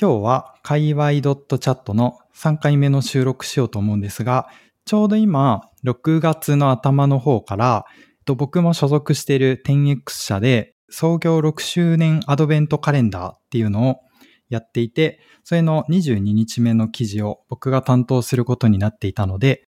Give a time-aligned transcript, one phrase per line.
[0.00, 4.48] 今日は界隈 .chat の3回目の収録しようと思うんですが、
[4.84, 7.84] ちょうど今、6月の頭の方から、
[8.26, 14.00] 僕も所属している 10X 社で創業6周年アドベントカレンダーっていうのを
[14.48, 19.68] やっていて、それの22日目の記事を僕が担当することになっていたので、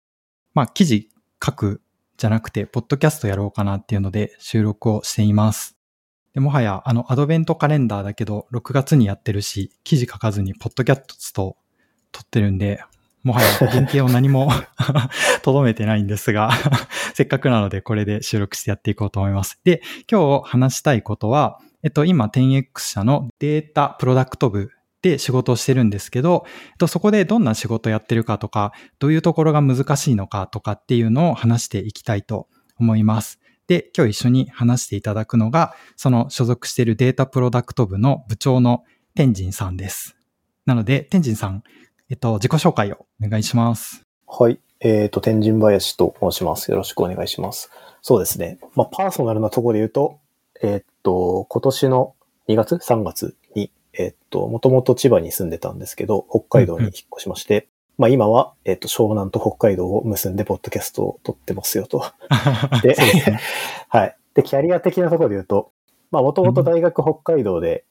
[0.55, 1.09] まあ記事
[1.45, 1.81] 書く
[2.17, 5.76] じゃなくて、ポッドキャストやろうかなっていうので収録をしています。
[6.37, 11.57] でもはや、あの、アドベントカレンダーだけど、6月にやってるし、記事書かずに、ポッドキャスト
[12.11, 12.79] 撮ってるんで、
[13.23, 14.51] もはや 原型を何も
[15.41, 16.51] とどめてないんですが、
[17.15, 19.59] せっかくなのでこれで収録してやっていこうと思います。
[19.63, 24.69] で、今日話したいことは、えっと、今 10X 社のデータプロダクト部
[25.01, 33.39] で仕事をしてるんですけど、えっと、そこでどんな仕事をやってるかとか、どういうところが難しいのかとかっていうのを話していきたいと思います。
[33.67, 40.15] で、今日一緒に話していただくのが、その所属しているデータプロダクト部の部長の天神さんです。
[40.65, 41.63] なので、天神さん、
[42.09, 44.05] えっと、自己紹介をお願いします。
[44.25, 44.59] はい。
[44.79, 46.71] えっ、と、天神林と申します。
[46.71, 47.69] よろしくお願いします。
[48.01, 48.59] そうですね。
[48.75, 50.19] まあ、パーソナルなところで言うと、
[50.61, 52.15] えっ、と、今年の
[52.47, 57.67] 2月 ?3 月に、えっ、と、もともと千葉に住んでたんですけど、北海道に引っ越しまして、
[57.97, 62.03] まあ今は、えっ、と、湘南と北海道を結んで、ポッドキャストを撮ってますよと。
[62.83, 63.39] でね。
[63.89, 64.15] はい。
[64.35, 65.71] で、キャリア的なところで言うと、
[66.11, 67.85] まあ、もともと大学北海道で、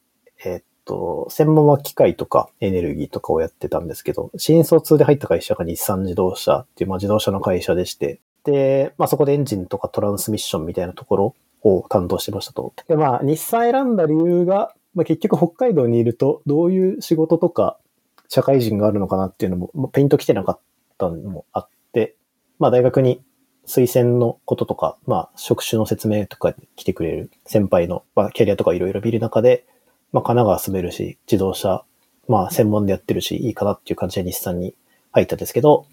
[0.45, 12.73] えっと、専門は機械とかエネルギーとかをやってたんですけど、新卒で入った会社が日産自動車っていう、まあ、自動車の会社でして、で、まあ、そこでエンジンとかトランスミッションみたいなところを担当してましたと。
[12.87, 17.79] で、まあ、日産選んだ理由が、まあ、結局北海道にいると、どういう仕事とか
[18.29, 20.61] 社会人があるのかなっていうのも、ペイント来てなかっ
[20.99, 22.15] たのもあって、
[22.59, 23.23] まあ、大学に
[23.67, 29.67] 推薦のこととか、まあ、職種の説明とかに来てくれる先輩の、まあ、キャリアとかいろいろ見る中で、
[30.13, 31.85] まあ、神奈川住めるし、自動車、
[32.29, 34.75] まあ、専門でやってるし、いいかなっていう感じで日産に
[35.13, 35.87] 入ったんですけど、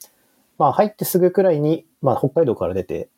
[0.58, 3.10] まあ、入ってすぐくらいに、まあ、北海道から出て、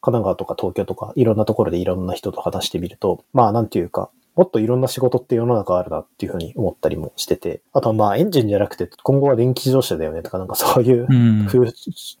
[0.00, 11.46] 神奈川とか東京とか、いろんなところでいろんな人と話してみると、まあ、なんていうか、もっといろんな仕事って世の中あるなっていうふうに思ったりもしてて、あとはまあ、エンジンじゃなくて、今後は電気自動車だよねとか、なんかそういううん。
[11.46, 11.70] 風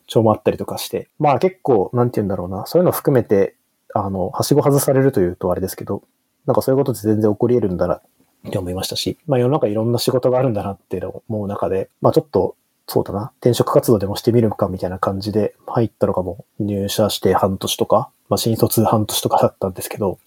[0.06, 3.56] 潮もあったりとかして、まあ結構、なんて言うんだろうな、そういうの含めて、
[3.94, 6.02] あの、はしご外されるというとあれですけど、
[6.46, 8.02] なんかそういうことって全然起こり得るんだなっ
[8.50, 12.56] て思いましたし、まあ世の中いろんな仕事があるんだなっていうのを思う中で、まあちょっと、
[12.86, 20.18] そうだな、転職活動でもしてみるかみたいな感じで入ったのがもう入社して半年とか、まあ新卒半年とかだったんですけど、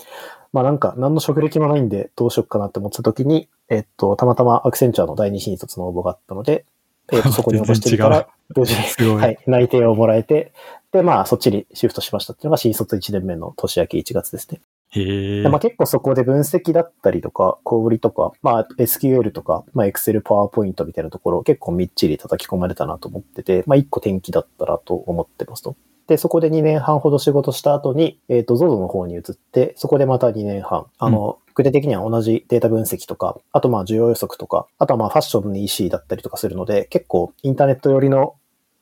[0.55, 6.65] まあなんか何の職歴もないんでどうしよっかなって思ってた時に、えっと、たまたまアクセンチャーの第二新卒の応募があったので、
[7.11, 8.73] えっと、 そこに応募してみた全然違ら、同時
[9.03, 9.11] に。
[9.19, 10.53] はい、内定をもらえて、
[10.93, 14.61] で、まあ、そっちにシフトしましたっていうのが新卒1年目の年明け1月ですね。
[14.91, 15.43] へ。
[15.49, 25.75] まあ、結構そこで分析だったりとか、小売りとか、まあ、SQL とか、まあ、Excel、PowerPoint みたいなところを結構みっちり叩き込まれたなと思ってて、まあ、1個転機だったらと思ってますと。
[26.07, 38.35] で、そこで2年半ほど仕事した後に、えっ、と、ZOZO の方に移って、そこでまた2年半、あの、具体的には同じデータ分析とか、あとまあ需要予測とか、あとはまあファッションの EC だったりとかするので、結構インターネット寄りの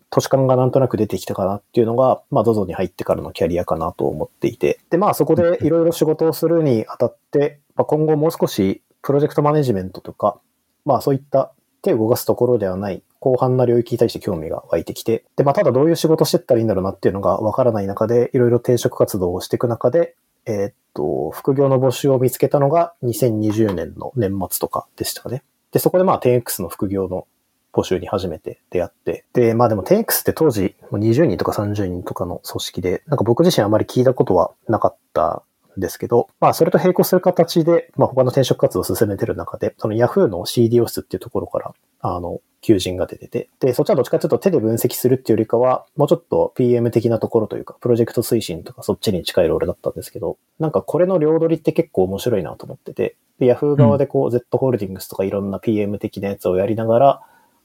[0.09, 10.39] 都市感がなんとなく出てきたかなっていうのが、まあ ZOZO に入ってからのキャリアかなと思っていて、でまあそこでいろいろ仕事をするにあたって、まあ、今後もう少しプロジェクトマネジメントとか、
[10.83, 25.43] まあそういった手を動かすところではない広範な領域に対して興味が湧いてきて、で、まあただどういう仕事してったらいいんだろうなっていうのがわからない中で、いろいろ転職活動をしていく中で、えーっと、副業の募集を見つけたのが2020年の年末とかでしたかね。
[25.71, 27.27] で、そこでまあ 10X の副業の
[27.73, 29.25] 募集に初めて出会って。
[29.33, 35.43] で、まあでも 10X って当時20人とか30人とかの組織で、なんか僕自身あまり聞いたことはなかった
[35.77, 57.21] んですけど、まあそれと並行する形で、まあ他の転職活動を進めてる中で、その Yahoo の CDO 室っていうところから、あの、求人が出てて、で、そっちはどっちかというと手で分析するっていうよりかは、もうちょっと PM 的なところというか、プロジェクト推進とかそっちに近いロールだったんですけど、なんかこれの両取りって結構面白いなと思ってて、で、Yahoo 側でこう、Z ホールディングスとかいろんな PM 的なやつをやりながら、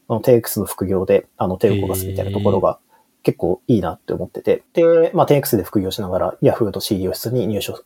[0.08, 2.80] あの、TX の副業で、あの、手を動かすみたいなところが
[3.22, 7.84] 結構いいなって思ってて、で、まあ、TX で副業しながら Yahoo と CDO 室に入所、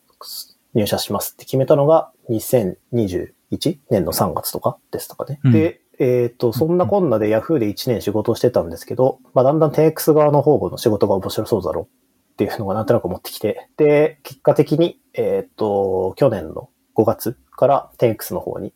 [0.75, 3.33] 入社しますって決めたのが2021
[3.91, 5.41] 年の3月とかでしたかね。
[5.45, 5.53] うん。
[5.53, 11.85] で、えっ、と、そんなこんなで Yahoo で1年仕事をしてたんですけど、まあ、だんだん TX 側の方の仕事が面白そうだろう
[12.33, 18.73] っていうのがなんとなく思ってきて、で、結果的に、えっ、と、去年の5月から 10X の方に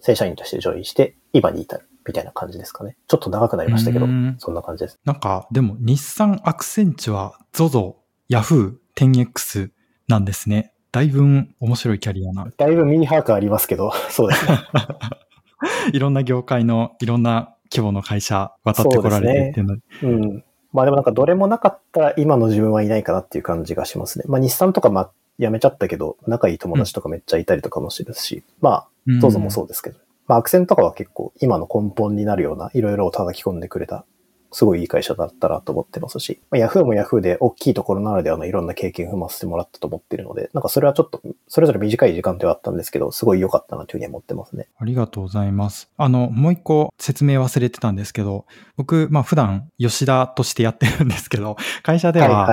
[0.00, 2.96] 正社員としてジョインして、今に至るみたいな感じですかね。
[3.08, 4.98] ちょっと長くなりましたけどうん、そんな感じです。
[5.04, 7.94] なんか、でも、日産アクセンチュア、ZOZO、
[8.30, 9.70] Yahoo、10X
[10.08, 10.72] なんですね。
[10.92, 11.22] だいぶ
[11.60, 12.48] 面白いキャリアな。
[12.56, 14.58] だいぶミニハークありますけど、そうですね。
[15.92, 19.76] いろんな業界のいろんな規模の会社渡ってこられてっていうの。
[20.02, 20.44] う、ん。
[20.72, 24.24] まあでもなんかどれもなかったら今の自分はいないかなっていう感じがしますね。
[24.28, 28.88] まあ日産とかまあ辞めちゃったけど、仲いい友達とかめっちゃいたりとかもしるし、まあ、
[29.20, 34.04] どうぞもそうですけど、まあアクセンとかは結構今の根本になるようないろいろを叩き込んでくれた
[34.56, 44.70] すごいいい会社だったなと思ってますし、まあ、ヤフーもヤフーで大きいところならではのいろんな経験を踏ませてもらったと思ってるので、なんかそれはちょっと、それぞれ短い時間ではあったんですけど、すごい良かったなというふうに思ってますね。
[44.78, 45.90] ありがとうございます。
[45.98, 48.46] あの、もう一個説明忘れてたんですけど、
[48.78, 52.48] 僕、まあ普段吉田としてやってるんですけど、 会社では、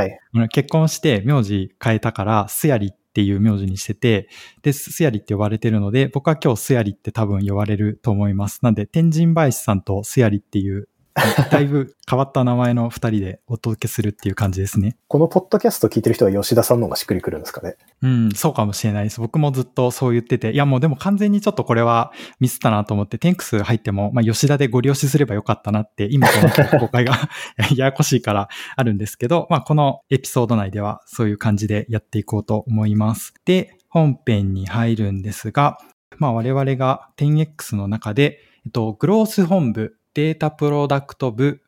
[0.50, 4.28] 結婚して名字変えたから、すやりっていう名字にしてて、
[4.62, 8.60] で、すやりって呼ばれてるので、僕は今日すやりって多分呼ばれると思います。
[8.62, 10.90] なんで、天神林さんとすやりっていう
[11.52, 14.98] だいぶ変わった名前の二人でお届けするっていう感じですね。
[15.08, 17.76] このポッドキャスト聞いてる人は吉田さんの方がしっくりくるんですかね？
[18.02, 19.20] うん、そうかもしれないです。
[19.20, 27.14] 僕もずっとそう言ってて、いやもうでも完全にちょっとこれはミスったなと思って、テンクス入っても、まあ吉田でご利用しすればよかったなって、今この公開が
[27.78, 33.36] ややこしいからあるんですけど、まあこのエピソード内ではそういう感じでやっていこうと思います。
[33.46, 35.78] で、本編に入るんですが、
[36.18, 41.62] まあ我々が 10X の中で、えっと、グロース本部データプロダクト部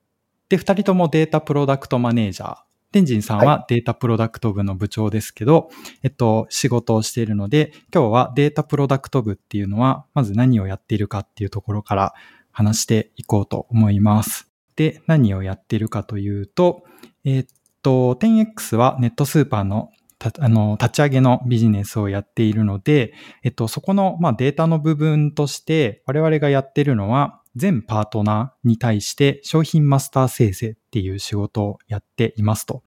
[0.50, 2.58] で、二人ともデータプロダクトマネージャー。
[2.92, 12.14] 天神さんはデータプロダクト部の部長ですけど、はい、えっと、仕事をしているので、今日はデータプロダクト部っていうのは、まず何をやっているかっていうところから
[12.52, 14.50] 話していこうと思います。
[14.76, 16.84] で、何をやっているかというと、
[17.26, 17.46] えっ
[17.82, 19.92] と、10X はネットスーパーの
[20.40, 23.14] あの、立ち上げのビジネスをやっているので、
[23.44, 32.84] えっと、そこの、まあ、データの部分として、我々がやっているのは、全パートナーに対して商品マスター生成っていう仕事をやっていますと。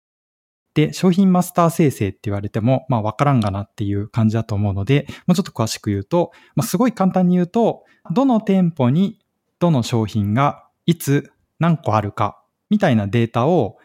[0.75, 9.19] で、商品マスター生成って言われても、まあわからんがなっていう感じだと思うので、もうちょっと詳しく言うと、まあ、すごい簡単に言うと、どの店舗に
[9.59, 13.79] どの商品がいつ何個あるかみたいなデータを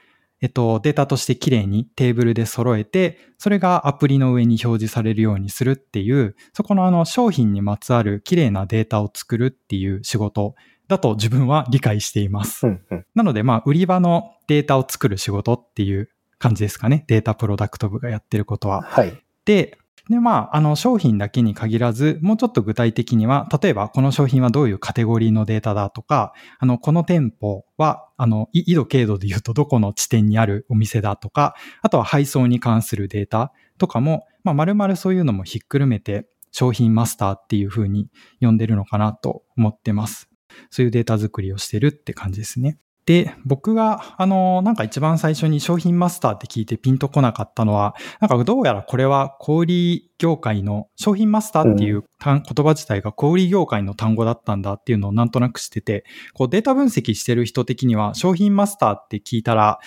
[0.43, 10.55] えっと、データとしてきれいにテーブルで揃えて、それがアプリの上に表示されるようにするっていう、そこのあの商品にまつわるきれいなデータを作るっていう仕事
[10.87, 12.67] だと自分は理解しています。
[12.67, 16.09] うんうん、なので、まあ、売り場のデータを作る仕事っていう
[16.39, 17.05] 感じですかね。
[17.07, 18.81] データプロダクト部がやってることは。
[18.81, 19.13] はい。
[19.45, 19.77] で、
[20.09, 38.09] で、まあ、あの、商品だけに限らず、もうちょっと具体的には、例えば、この商品はどういうカテゴリーのデータだとか、あの、この店舗は、あの、緯度経度で言うとどこの地点にあるお店だとか、あとは配送に関するデータとかも、まあ、丸々そういうのもひっくるめて、商品マスターっていう風に
[38.41, 40.29] 呼んでるのかなと思ってます。
[40.69, 42.77] そういうデータ作りをしてるって感じですね。
[43.05, 59.79] で、僕が、あの、なんか一番最初に商品マスターって聞いてピンとこなかったのは、なんかどうやらこれは小売業界の、商品マスターっていう言葉自体が小売業界の単語だったんだっていうのをなんとなくしてて、こうデータ分析してる人的には商品マスターって聞いたら、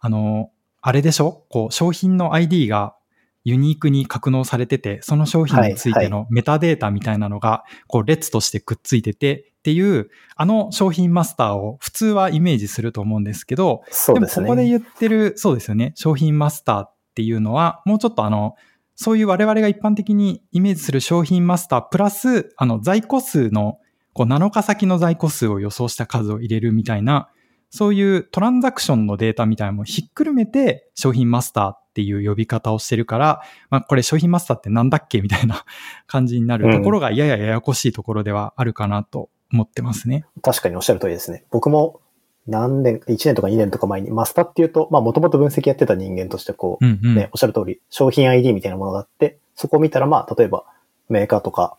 [0.00, 1.44] あの、あれでしょ？
[1.50, 2.96] こう商品の ID が
[3.44, 13.84] ユニークに格納されてて、その商品についてのメタデータみたいなのが、こう列としてくっついてて、っていう、あの商品マスターを普通はイメージすると思うんですけど、
[14.20, 14.46] ですね。
[14.46, 15.92] でもここで言ってる、そうですよね。
[15.94, 18.56] 商品マスターっていうのは、もうちょっとあの、
[18.96, 23.78] そういう我々が一般的にイメージする商品マスタープラス、あの在庫数の、
[24.14, 27.28] こう7日先の在庫数を予想した数を入れるみたいな、
[27.70, 35.64] そういうトランザクションのデータみたいなのもひっくるめて商品マスターっていう呼び方をしてるから、まあこれ商品マスターってなんだっけみたいな
[36.06, 40.24] 感じになるところがややややこしいところではあるかなと思ってますね。
[40.42, 41.44] 確かにおっしゃる通りですね。
[41.50, 42.00] 僕も
[42.46, 50.64] 何年、1年とか2年とか前にマスタっていうと、まあもともと分析やってた人間としてこう、うんうん、ね、おっしゃる通り、商品 ID みたいなものがあって、そこを見たらまあ例えば
[51.08, 51.76] メーカーとか、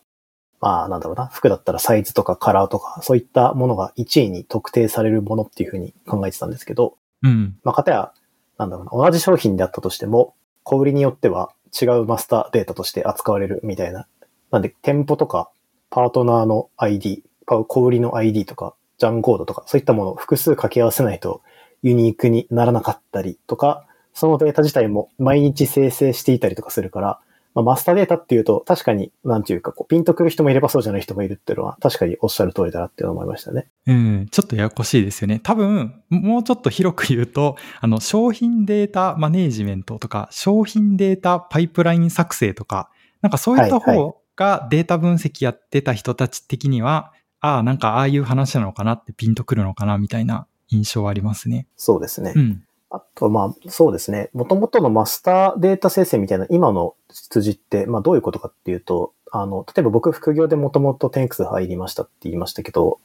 [0.60, 7.58] まあなんだろうな、服だったらサイズとかカラーとか、そういったものが1位に特定されるものっていうふうに考えてたんですけど、うん。
[7.62, 8.12] まあかたや、
[8.56, 14.06] なんだろうな、同じ商品であったとしても、小売りによっては違うマスターデータとして扱われるみたいな。
[14.50, 15.50] なんで、店舗とか
[15.90, 21.42] パートナーの ID、小売りの ID とか、ジャンコードとか、そういったものを複数掛け合わせないと
[21.82, 27.20] ユニークにならなかったりとか、そのデータ自体も毎日生成していたりとかするから、
[27.54, 33.68] まあ、マスターデータっていうと、確かに、なんていうか、ピンとくる人もいればそうじゃない人もいるっていうのは、確かにおっしゃる通りだなって思いましたね。
[33.86, 35.40] うん、ちょっとややこしいですよね。
[35.40, 42.90] 多分、もうちょっと広く言うと、あの、商品データマネージメントとか、商品データパイプライン作成とか、
[43.22, 47.12] なんかそういった方がデータ分析やってた人たち的には、
[47.44, 51.66] ああ、なんかああいう話なのかなってピンとくるのかなみたいな印象はありますね。
[51.76, 52.32] そうですね。
[52.34, 52.64] うん。
[52.88, 54.30] あと、まあ、そうですね。
[54.32, 62.98] もともとのマスターデータ生成みたいな今の羊って、まあ、どういうことかっていうと、あの、例えば僕副業でもともと 10X 入りましたって言いましたけど、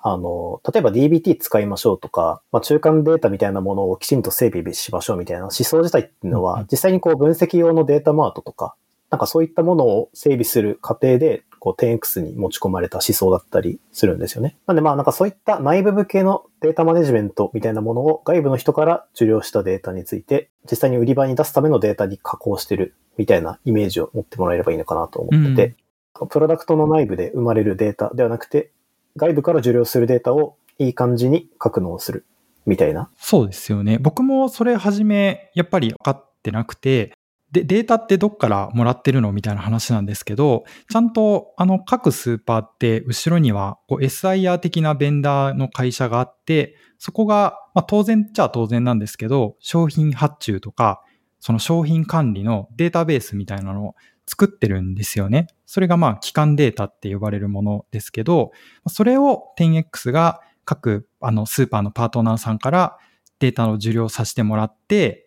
[0.00, 8.74] あの、例えば DBT 使いましょうとか、まあ、中間データみたいなものをきちんと整備しましょうみたいな思想自体っていうのは、実際にこう分析用のデータマートとか、
[9.10, 14.56] なんかそういったものを整備する過程で、こう 10X に持ち込まれた思想だったりするんですよね。
[14.66, 25.76] なんでまあなんかそういった内部向けのデータマネジメントみたいなものを外部の人から受領したデータについて、実際に売り場に出すためのデータに加工してるみたいなイメージを持ってもらえればいいのかなと思ってて、
[26.20, 28.72] うん、プロダクトの内部で生まれるデータではなくて、
[29.14, 32.26] 外部から受領するデータをいい感じに格納する
[32.66, 33.08] みたいな。
[33.18, 33.98] そうですよね。
[33.98, 37.12] 僕もそれはじめ、やっぱり分かってなくて、
[37.52, 51.02] で、データってどっからもらってるのみたいな話なんですけど、ちゃんとあの各スーパーって後ろにはこう SIR 的なベンダーの会社があって、そこが、まあ、当然っちゃ当然なんですけど、商品発注とか、
[51.40, 53.94] その商品管理のデータベースみたいなのを
[54.26, 55.48] 作ってるんですよね。
[55.66, 58.52] それがまあ機関データって呼ばれるものですけど、
[58.86, 62.96] それを 10X が各あのスーパーのパートナーさんから
[63.40, 65.21] データの受領させてもらって、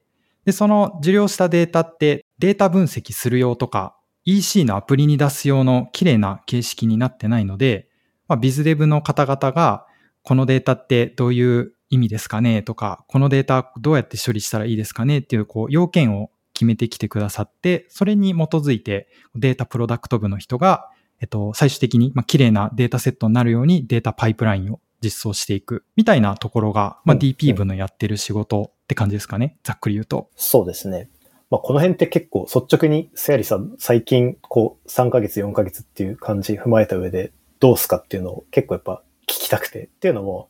[0.46, 7.90] で、その受領したデータってデータ分析する用とか EC のアプリに出す用の綺麗な形式になってないので、
[8.28, 9.86] まあ、ビズデブの方々が
[10.24, 12.64] このデータってどういう意味ですかね？
[12.64, 15.20] とか、このデータどうやって処理したらいいですかね？
[15.20, 20.90] っていうこう要件を決めてきてくださって、それに基づいてデータプロダクト部の人が、
[21.22, 29.58] えっと、最終的に、まあ、綺麗なデータセットになるようにデータパイプラインを実装していくみたいなところが、まあ、DP 部のやってる仕事って感じですかね。
[29.64, 30.30] ざっくり言うと。
[30.36, 31.10] そうですね。
[31.52, 39.86] まあ、この辺って結構率直に、せやりさん、最近、こう、3ヶ月、4ヶ月っていう感じ踏まえた上で、どうすかっていうのを結構やっぱ聞きたくて。
[39.86, 40.50] っていうのも、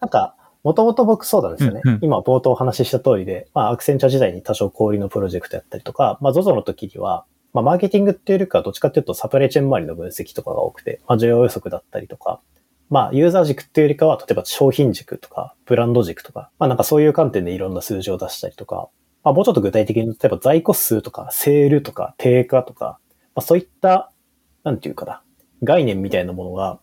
[0.00, 1.80] なんか、もともと僕そうなんですよね。
[1.84, 12.40] うんうん、今冒頭お話しした通りで、まあアクセンチャー時代に多少小売りのプロジェクトやったりとか、まあ ZOZO の時には、まあマーケティングっていうよりかはどっちかっていうとサプライチェーン周りの分析とかが多くて、まあ需要予測だったりとか、
[12.92, 18.90] まあユーザー軸っていうよりかは、例えば商品軸とか、ブランド軸とか、まあなんかそういう観点でいろんな数字を出したりとか、
[19.24, 22.98] まあもうちょっと具体的に、例えば在庫数とか、セールとか、定価とか、
[23.34, 24.12] まあそういった、
[24.62, 25.22] なんていうかな、
[25.62, 26.80] 概念みたいなものが、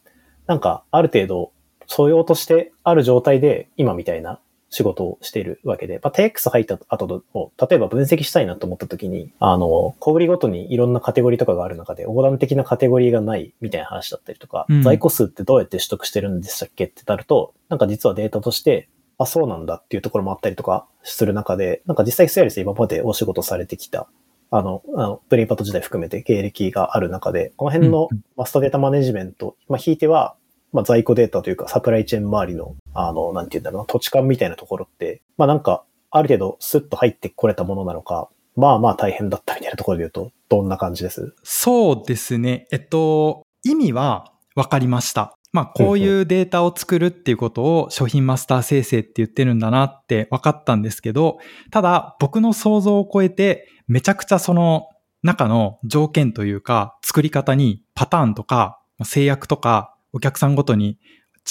[0.48, 1.52] なんかある程度
[1.86, 24.08] 素養としてある状態で今みたいな仕事をしているわけで、まあ、TX 入った後も、例えば分析したいなと思った時に、あの、小売りごとにいろんなカテゴリーとかがある中で、横断的なカテゴリーがないみたいな話だったりとか、うん、在庫数ってどうやって取得してるんでしたっけってなると、なんか実はデータとして、あ、そうなんだっていうところもあったりとかする中で、なんか実際スヤリス今までお仕事されてきた、
[24.52, 28.08] あの、あのプレイパッド時代含めて経歴がある中で、この辺の
[28.38, 30.36] マスターデータマネジメント、まあ、引いては、
[30.72, 41.36] まあ、在庫データというか、サプライチェーン周りの、あの、なんて言うんだろうな、土地勘みたいなところって、まあなんか、ある程度スッと入ってこれたものなのか、まあまあ大変だったみたいなところで言うと、どんな感じです？
[41.44, 42.68] そうですね。
[42.72, 45.36] えっと、意味は分かりました。
[45.52, 51.40] まあ、こういうデータを作るっていうことを商品マスター生成って言ってるんだなって分かったんですけど、
[51.72, 54.90] ただ僕の想像を超えてめちゃくちゃその
[55.24, 61.00] 中の条件というか作り方にパターンとか制約とかお客さんごとに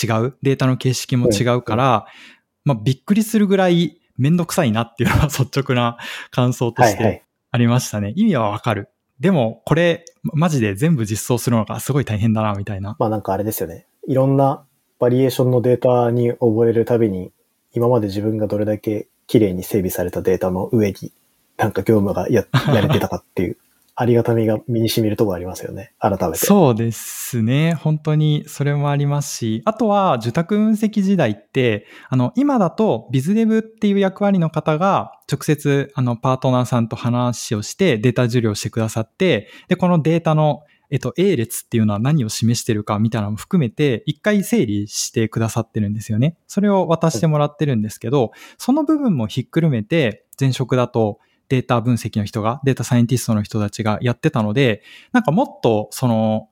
[0.03, 2.07] 違う、データの形式も違うから、
[2.65, 5.97] まあ、びっくりするぐらいめんどくさいなっていうのは率直な
[6.31, 8.09] 感想としてありましたね。
[8.09, 8.89] はいはい、意味はわかる。
[9.21, 12.97] でも、これ、マジで全部実装するのがすごい大変だな、みたいな。
[12.99, 13.87] まあなんかあれですよね。
[14.07, 14.65] いろんな
[14.99, 17.33] バリエーションのデータに覚えるたびに、
[17.73, 21.13] 今まで自分がどれだけ綺麗に整備されたデータの上に、
[21.57, 23.57] なんか業務がややれてたかっていう
[24.01, 25.93] ありがたみが身に染みるところありますよね。
[25.99, 26.47] 改めて。
[26.47, 27.75] そうですね。
[27.75, 46.37] 本当にそれもありますし、あとは受託分析時代って、あの、今だとビズデブっていう役割の方が直接あのパートナーさんと話をしてデータ受領してくださって、で、このデータのえっと、A 列っていうのは何を示してるかみたいなのも含めて、一回整理してくださってるんですよね。
[46.47, 56.49] それを渡してもらってるんですけど、その部分もひっくるめて、前職だと、データ分析の人が、データサイエンティストの人たちがやってたので、なんかもっと、その、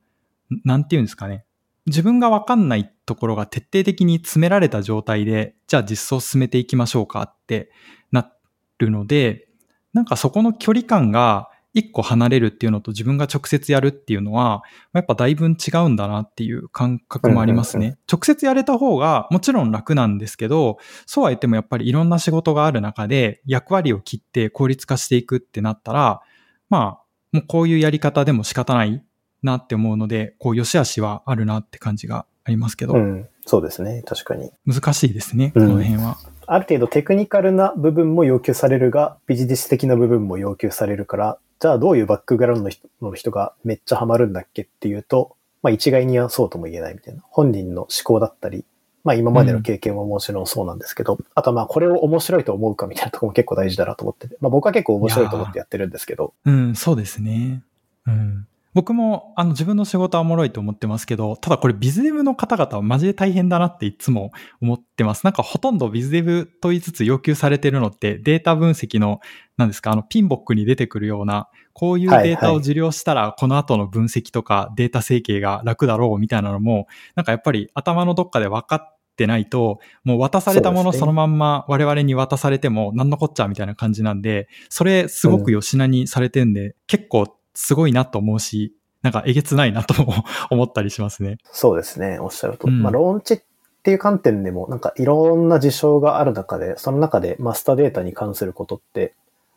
[0.64, 1.44] なんて言うんですかね。
[1.86, 7.70] 自分がわかんないところが徹底的に詰められた状態で、じゃあ実装進めていきましょうかって
[8.10, 8.32] な
[8.78, 9.48] るので、
[9.92, 14.62] なんかそこの距離感が一個離れるっていうのと自分が直接やるっていうのは、
[14.94, 15.50] やっぱだいぶ違
[15.84, 17.98] うんだなっていう感覚もありますね。
[18.10, 26.22] 直接やれた方がもちろん楽なんですけど、そうは言ってもやっぱりいろんな仕事がある中で役割を切って効率化していくってなったら、
[26.70, 29.04] まあ、もうこういうやり方でも仕方ない
[29.42, 33.28] なって思うので、こう、良し悪しはあるなって感じがありますけど、うん。
[33.44, 34.02] そうですね。
[34.06, 34.50] 確かに。
[34.66, 36.16] 難しいですね、うんこの辺は。
[36.46, 42.70] ある程度テクニカルな部分も要求されるが、ビジネス的な部分も要求されるから、じゃあどういうバックグラウンド
[43.00, 47.22] の人がめっちゃハマるんだっけっていうと、まあ一概にはそうとも言えないみたいな。
[47.30, 48.64] 本人の思考だったり、
[49.04, 57.62] まあ今までの経験ももちろんそうなんですけど、あとはまあこれを面白いと思うかみたいなところも結構大事だなと思ってて、まあ僕は結構面白いと思ってやってるんですけど、うん、そうですね。
[58.06, 58.46] うん。
[58.76, 65.24] 僕も、あの、自分の仕事はおもろいと思ってますけど、ただこれビズデブの方々はマジで大変だなっていつも思ってます。
[65.24, 69.20] なんかほとんどビズデブと言いつつ要求されてるのってデータ分析の、
[69.56, 90.12] なんですか、あの、ピンボックに出てくるような、こういうデータを受領したら、この後の分析とかデータ整形が楽だろうみたいなのも、なんかやっぱり頭のどっかで分かってないと、もう渡されたものそのまんま我々に渡されても何のこっちゃみたいな感じなんで、それすごく吉名にされてんで、結構すごいなと思うし、なんかえげつないなとも
[90.50, 91.38] 思ったりしますね。
[91.52, 92.68] そうですね、おっしゃると。
[92.68, 92.82] うん。
[92.82, 93.40] まあローンチっ
[93.82, 99.14] ていう観点でも、なんかいろんな事象がある中で、その中でマスターデータに関することって、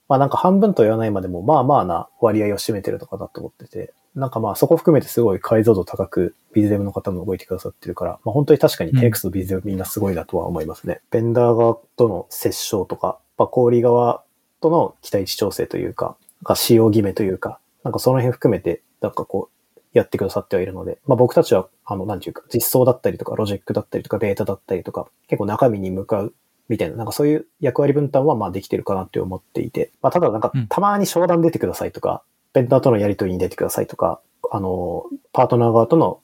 [0.10, 11.02] まあなんか半分と言わないまでも、まあまあな割合を占めてるとかだと思ってて、なんかまあそこ含めてすごい解像度高くビズデブの方も動いてくださってるから、まあ本当に確かにうん TX とビズデブみんなすごいなとは思いますね。
[11.12, 14.24] ベンダー側との折衝とか、まあ小売側
[14.62, 26.34] との期待値調整というか、なんか使用決めというか、なんかその辺含めて、なんかこう、やってくださってはいるので、まあ僕たちは、あの、なんていうか、実装だったりとか、ロジックだったりとか、データだったりとか、結構中身に向かう
[26.70, 30.68] みたいな、なんかそういう役割分担はまあできてるかなって思っていて、まあただなんかうん。
[30.68, 32.24] たまに商談出てくださいとか、
[32.54, 34.22] ベンダーとのやり取りに出てくださいとか、
[34.52, 36.22] あの、パートナー側との、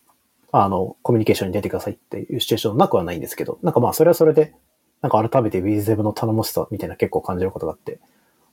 [0.51, 4.53] あの、コミュニケーションに出てくださいっていうシチュエーションなくはないんですけど、なんかまあそれはそれで、
[5.01, 7.99] なんか改めて WizDev の頼もしさみたいな結構感じることがあって、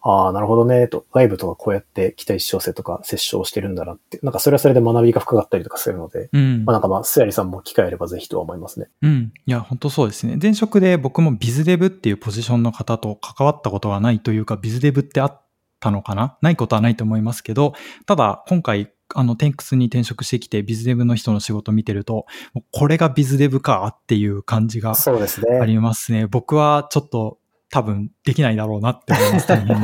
[0.04, 1.06] ああ、なるほどね、と。
[1.12, 4.18] 外部とかこうやって期待値調整とか接触してるんだなって。
[4.23, 6.75] なんかそれはそれで学びが深かったりとかするので、うんまあ。
[6.75, 8.88] なんかまあ、スヤリさんも機会あればぜひとは思いますね。
[9.00, 9.32] うん。
[9.47, 10.37] いや、本当そうですね。
[10.42, 15.40] 前職で僕もビズデブっていうポジションの方と関わったことがないというか、ビズデブってあっ
[15.78, 16.37] たのかな？
[16.42, 17.75] ないことはないと思いますけど、
[18.06, 22.25] ただ今回、あの、テンクスに転職してきてビズデブの人の仕事を見てると、
[22.73, 25.66] これがビズデブかっていう感じがそうですあね。
[25.66, 26.26] りますね。
[26.26, 27.38] 僕はちょっと
[27.73, 29.82] 多分できないだろうなって思います、 大変に。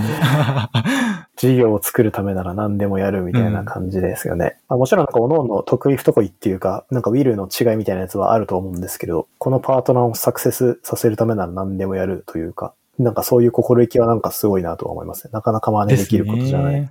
[1.37, 4.59] 事業を作るためなら何でもやるみたいな感じですよね。
[4.69, 15.31] まあ、もちろんなんか各々得意不得意っていうか、なんかウィルの違いみたいなやつはあると思うんですけど、このパートナーをサクセスさせるためなら何でもやるというか、なんかそういう心意気はなんかすごいなとは思いますね。
[15.33, 16.91] なかなか真似できることじゃない。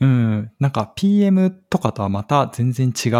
[0.00, 0.50] うん。
[0.58, 3.12] なんか PM とかとはまた全然違う、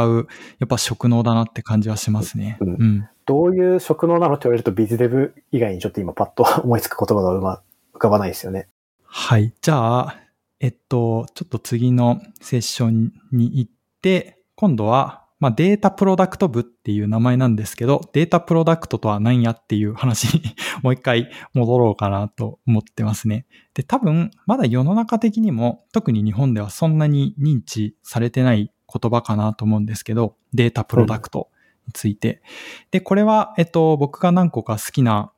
[0.58, 2.56] やっぱ職能だなって感じはしますね。
[2.60, 3.08] うんうん。
[3.26, 7.62] どういう職能なのって言われるとビズデブ以外にちょっと今パッと思いつく言葉がうま
[7.94, 8.68] 浮かばないですよね。
[9.04, 9.52] はい。
[9.60, 10.16] じゃあ、
[10.60, 13.70] えっと、ちょっと次のセッションに行っ
[14.02, 20.42] て、今度は、まあ、データプロダクト部っていう名前なんですけど、データプロダクトとは何やっていう話に
[20.82, 23.46] もう一回戻ろうかなと思ってますね。
[23.72, 31.59] で、多分、まだ世の中的にも、特に日本ではそんなに認知されてない言葉かなと思うんですけど、データプロダクトに
[31.92, 32.42] ついて。
[32.90, 35.32] で、これは、えっと、僕が何個か好きな、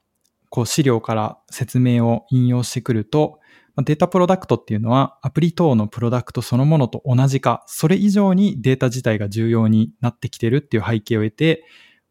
[0.50, 3.40] こう、資料から説明を引用してくると、
[3.76, 11.64] データプロダクトっていうのはアプリ等のプロダクトそのものと同じか、それ以上にデータ自体が重要になってきてるっていう背景を得て、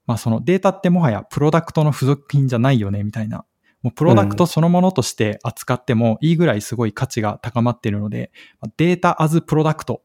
[0.07, 3.45] まあそのデータってもはやプロダクトの付属品じゃないよねみたいな、
[3.83, 10.01] もうプロダクトそのものとして扱ってもいいぐらいすごい価値が高まってるので、まあデータアズプロダクト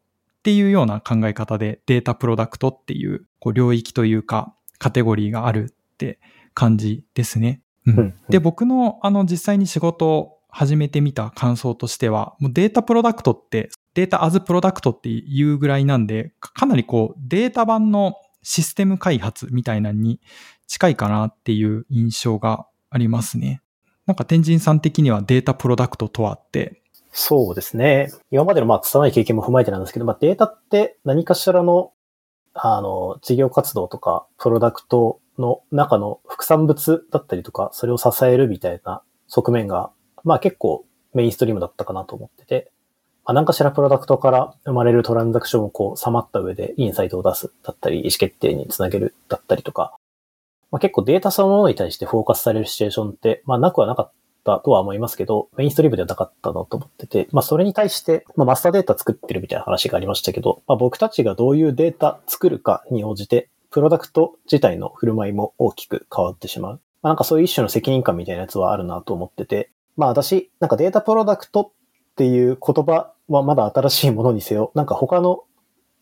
[0.46, 6.20] っていうような考え方でデータプロダクトっていうこう領域というかカテゴリーがあるって
[6.54, 7.62] 感じですね。
[7.85, 20.20] うんうんで、僕のあの実際に仕事を始めてみた感想としては、もうデータプロダクトって、データアズプロダクトっていうぐらいなんで、かかなりこうデータ版のシステム開発みたいなのに
[20.68, 23.62] 近いかなっていう印象がありますね。
[24.06, 26.82] なんか天神さん的にはデータプロダクトとはって、
[27.18, 28.12] そうですね。
[28.31, 31.92] 今までのまあ拙い経験も踏まえてなんですけど、まあデータって何かしらの、
[32.52, 39.90] あの、事業活動とか、プロダクトの中の副産物だったりとか、それを支えるみたいな側面が、
[40.24, 42.70] まあ結構メインストリームだったかなと思ってて、
[43.24, 49.96] まあ何かしらプロダクトから生まれるトランザクションをこう、さまった上でインサイトを出すだったり、意思決定につなげるだったりとか、
[50.70, 54.12] まあ結構データそのものに対してフォーカスされるシチュエーションって、まあなくはなかった
[54.46, 66.80] たとは思いますけど、メインストリームではなかったなと思ってて、まあそれに対して、まあマスターデータ作ってるみたいな話がありましたけど、まあ僕たちがどういうデータ作るかに応じて、プロダクト自体の振る舞いも大きく変わってしまう。
[67.02, 71.70] まあなんかそういう一種の責任感みたいなやつはあるなと思ってて、まあ私、なんかデータプロダクトっ
[72.16, 75.42] ていう言葉はまだ新しいものにせよ、なんか他の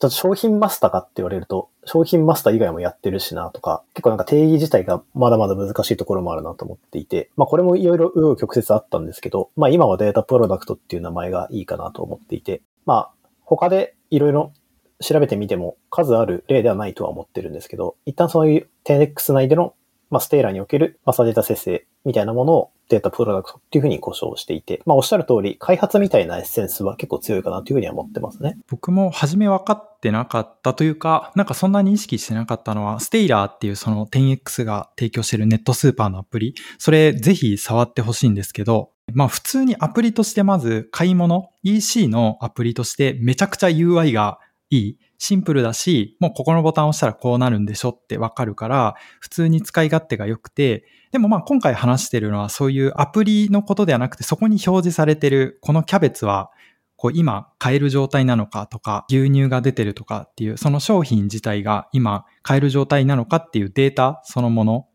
[0.08, 14.52] と商品マスターかって言われると、商品マスター以外もやってるしなとか、結構なんか定義自体がまだまだ難しいところもあるなと思っていて、まあこれもいろいろ紆余曲折あったんですけど、まあ今はデータプロダクトっていう名前がいいかなと思っていて、まあ他でいろいろ
[15.00, 19.74] 調べてみても数ある例ではないとは思ってるんですけど、一旦そういう 10X 内での
[20.14, 28.57] まあ、ステーラーにおけるマスターデータ生成みたいなものをデータプロダクトっていうふうに故障していて、まあ、おっしゃる通り、開発みたいなエッセンスは結構強いかなというふうには思ってますね。
[28.68, 44.38] 僕も初め分かってなかったというか、なんかそんなに意識してなかったのは、ステイラーっていうその 10X が提供してるネットスーパーのアプリ、それぜひ触ってほしいんですけど、まあ普通にアプリとしてまず買い物、EC のアプリとしてめちゃくちゃ UI が
[44.70, 44.98] いい。
[45.18, 56.50] シンプルだし、もうここのボタンを押したらこうなるんでしょってわかるから、普通に使い勝手が良くて、でもまあ今回話してるのはそういうアプリのことではなくて、そこに表示されてるこのキャベツは、
[56.96, 64.88] こう今買える状態なのかとか、牛乳が出てるとかっていう、その商品自体が今買える状態なのかっていうデータそのもの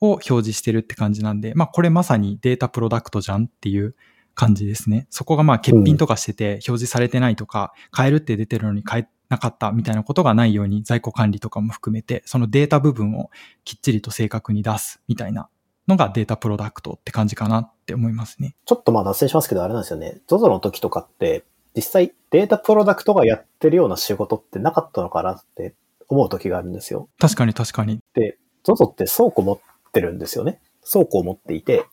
[0.00, 3.94] を表示してるって感じなんで、まあこれまさにデータプロダクトじゃんっていう
[4.34, 5.06] 感じですね。
[5.10, 13.30] そこがまあ欠品とかしてて表示されてないとか、買えるって出てるのに買えなかったみたいなことがないように在庫管理とかも含めて、そのデータ部分を
[13.64, 15.48] きっちりと正確に出すみたいな
[15.88, 18.54] のがデータプロダクトって感じかなって思いますね。
[18.66, 20.20] ちょっとまあ脱線しますけど、あれなんですよね。
[20.28, 25.74] ZOZO の時とかって、実際データプロダクトがやってるような仕事ってなかったのかなって
[26.08, 27.08] 思う時があるんですよ。
[27.18, 28.00] 確かに確かに。
[28.12, 29.60] で、ZOZO って倉庫持っ
[29.92, 30.60] てるんですよね。
[30.84, 31.86] 倉庫を持っていて、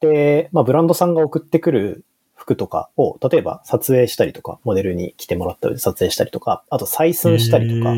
[0.00, 2.04] で、まあブランドさんが送ってくる
[2.40, 7.94] 服とかを、例えば撮影したりとか、モデルに来てもらった上で撮影したりとか、あと採寸したりとか、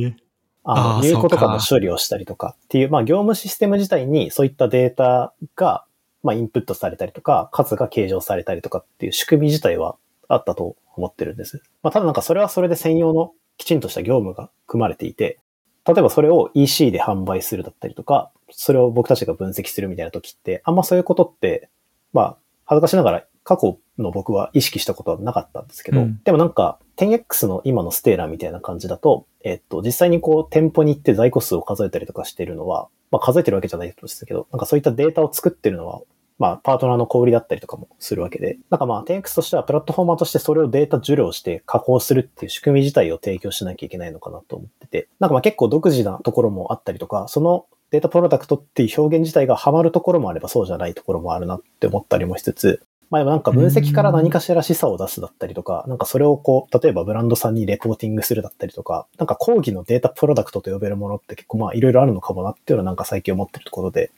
[0.64, 5.84] あの、入庫とかの処理をしたりとかっていう、まあ業務システム自体にそういったデータが、
[6.24, 11.62] まあインプットされたりとか、数が計上されたりとかっていう仕組み自体はあったと思ってるんです。
[11.84, 15.38] まあただなんかそれはそれで専用のきちんとした業務が組まれていて、
[15.86, 21.68] 例えばそれを EC で販売するだったりとか、それを僕たちが分析するみたいな時って、あんまそういうことって、
[22.12, 36.00] まあ、恥ずかしながら過去の僕は意識したことはなかったんですけど、うん、でもなんか 10X の今のステーラーみたいな感じだと、えっと、実際にこう店舗に行って在庫数を数えたりとかしてるのは、まあ数えてるわけじゃないですけど、なんかそういったデータを作ってるのは、
[36.38, 64.10] まあパートナーの小売りだったりとかもするわけで、なんかまあ 10X としてはプラットフォーマーとしてそれをデータ受領して加工するっていう仕組み自体を提供しなきゃいけないのかなと思ってて、なんかまあ結構独自なところもあったりとか、そのデータプロダクトっていう表現自体がハマるところもあればそうじゃないところもあるなって思ったりもしつつ、まあでもなんか分析から何かしら示唆を出すだったりとか、なんかそれをこう、例えばブランドさんにレポーティングするだったりとか、なんか講義のデータプロダクトと呼べるものって結構まあいろいろあるのかもなっていうのはなんか最近思ってるところで、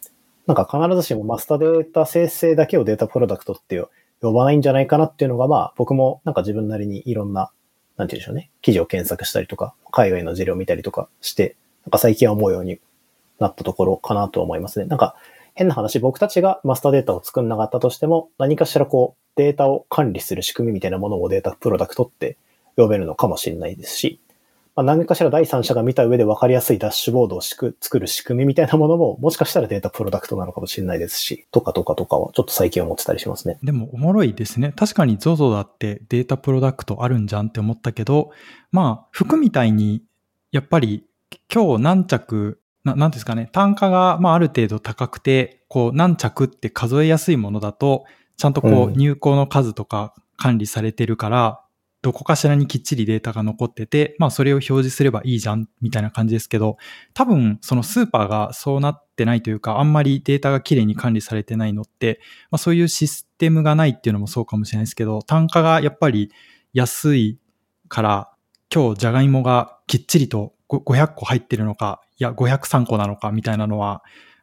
[0.46, 3.88] なんか必ずしもマスターデータ生成だけをデータプロダクトっていう
[4.22, 7.50] 呼ばないんじゃないかなっていうのがまあ僕もなんか自分なりにいろんな、
[7.96, 12.78] なんて言うんでしょうね、記事を検索したりとか、海外の事例を見たりとかして、なんか最近は思うように
[13.40, 14.86] なったところかなと思いますね。
[14.86, 15.16] なんか
[15.54, 22.36] 変な話、僕たちがマスターデータを作んなかったとしても、何かしらこう、データを管理する仕組みみたいなものをデータプロダクトって
[22.76, 24.20] 呼べるのかもしれないですし、
[24.76, 33.58] まあ、何かしら第三者が見た上で分かりやすいダッシュボードを作る仕組みみたいなものも、もしかしたらデータプロダクトなのかもしれないですし、とかとかとかはちょっと最近思ってたりしますね。
[33.62, 34.72] でもおもろいですね。
[34.74, 38.30] 確かに ZOZO だってデータプロダクトあるんじゃんって思ったけど、
[38.72, 40.02] まあ、服みたいに、
[40.50, 41.04] やっぱり
[41.52, 48.04] 今日何着ななんですかね、単価が、まあ、ある程度高くて、こう、何着って数えやすいものだと、
[48.36, 51.60] ちゃんとこう、入稿の数とか管理されてるから、
[52.02, 56.76] どこかしらにきっちりデータが残ってて、まあそれを表示すればいいじゃん、みたいな感じですけど、
[57.14, 62.20] 多分そのスーパーがそうなってないというか、あんまりデータがきれいに管理されてないのって、
[62.50, 66.30] まあそういうシステムがないっていうのもそうかもしれないですけど、単価がやっぱり
[66.74, 67.38] 安い
[67.88, 68.30] から、
[68.70, 74.02] 今日じゃがいもがきっちりと500個入ってるのか、いや、503個なのかみたいなのは、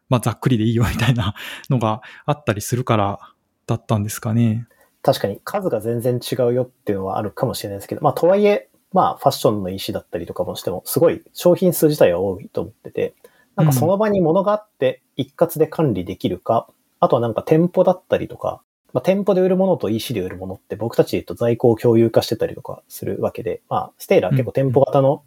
[0.09, 1.35] まあざっくりでいいよみたいな
[1.69, 3.19] のがあったりするから
[3.65, 4.67] だったんですかね。
[5.01, 13.13] 確かに数が全然違うよっていうのはあるかもしれないですけど、まあとはいえ、まあファッションの石だったりとかもしても、すごい商品数自体は多いと思ってて、
[13.55, 18.61] なんかその場に物があって一括で管理できるか、うん、あとはなんか店舗だったりとか、
[18.93, 25.23] まあ、店舗で売るものと EC で売るものって僕たちと在庫を共有化してたりとかするわけで、まあ、ステーラー結構店舗型の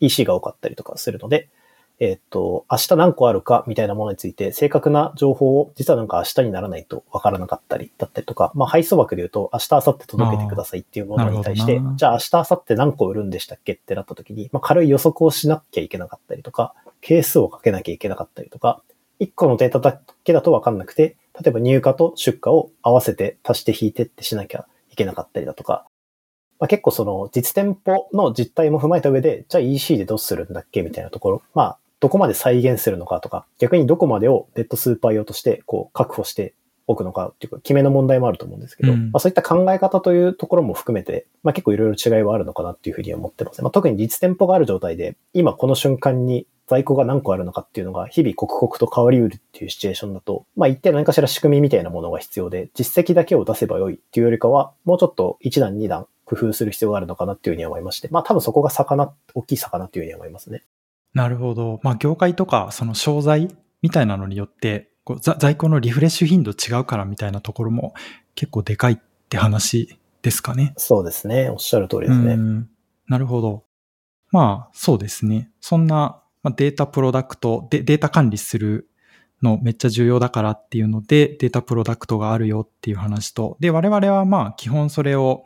[0.00, 1.48] EC が多かったりとかするので、
[1.98, 18.82] えっ、と、明日何個あるかみたいなものについて正確な情報を実はなんか明日にならないとわからなかったりだったりとか、まあ配送枠で言うと明日、明後日届けてくださいっていうものに対して、じゃあ明日、明後日何個売るんでしたっけってなった時に、まあ軽い予測をしなきゃいけなかったりとか、係数をかけなきゃいけなかったりとか、
[19.20, 25.86] 1個のデータだけだとわかんなくて、例えば入荷と出荷を合わせて足して引いてってしなきゃいけなかったりだとか、
[26.62, 31.42] まあ、結構その実店舗の実態も踏まえた上で、じゃあ EC でどうするんだっけみたいなところ。
[31.54, 36.52] まあ、どこまで再現するのかとか、逆にどこまでをネットスーパー用としてこう確保して
[36.88, 43.62] おくのかっていうか、決めの問題もあると思うんですけど、うん、まあ、そういった考え方というところも含めて、まあ、結構いろいろ違いはあるのかなっていうふうに思ってます。
[43.62, 60.64] まあ、特に実店舗がある状態で、今この瞬間に在庫が何個あるのかっていうのが日々刻々と変わりうるっていうシチュエーションだと、まあ一定何かしら仕組みみたいなものが必要で、実績だけを出せばよいっていうよりかは、もうちょっと一段二段工夫する必要があるのかなっていうふうに思いまして、まあ多分そこが魚、大きい魚っていうふうに思いますね。
[61.14, 61.80] なるほど。
[61.82, 67.94] まあ業界とかその商材みたいなのによって、こう在庫のリフレッシュ頻度違うからみたいなところも
[68.34, 68.98] 結構でかいっ
[69.28, 70.74] て話ですかね。
[70.76, 71.48] そうですね。
[71.50, 72.36] おっしゃる通りですね。
[73.08, 73.64] なるほど。
[74.30, 75.50] まあそうですね。
[75.60, 78.88] そんなまあ、データプロダクトで、データ管理する
[79.42, 85.44] のめっちゃ重要だからっていうので、データプロダクトがあるよっていう話と、で、我々はまあ基本それを、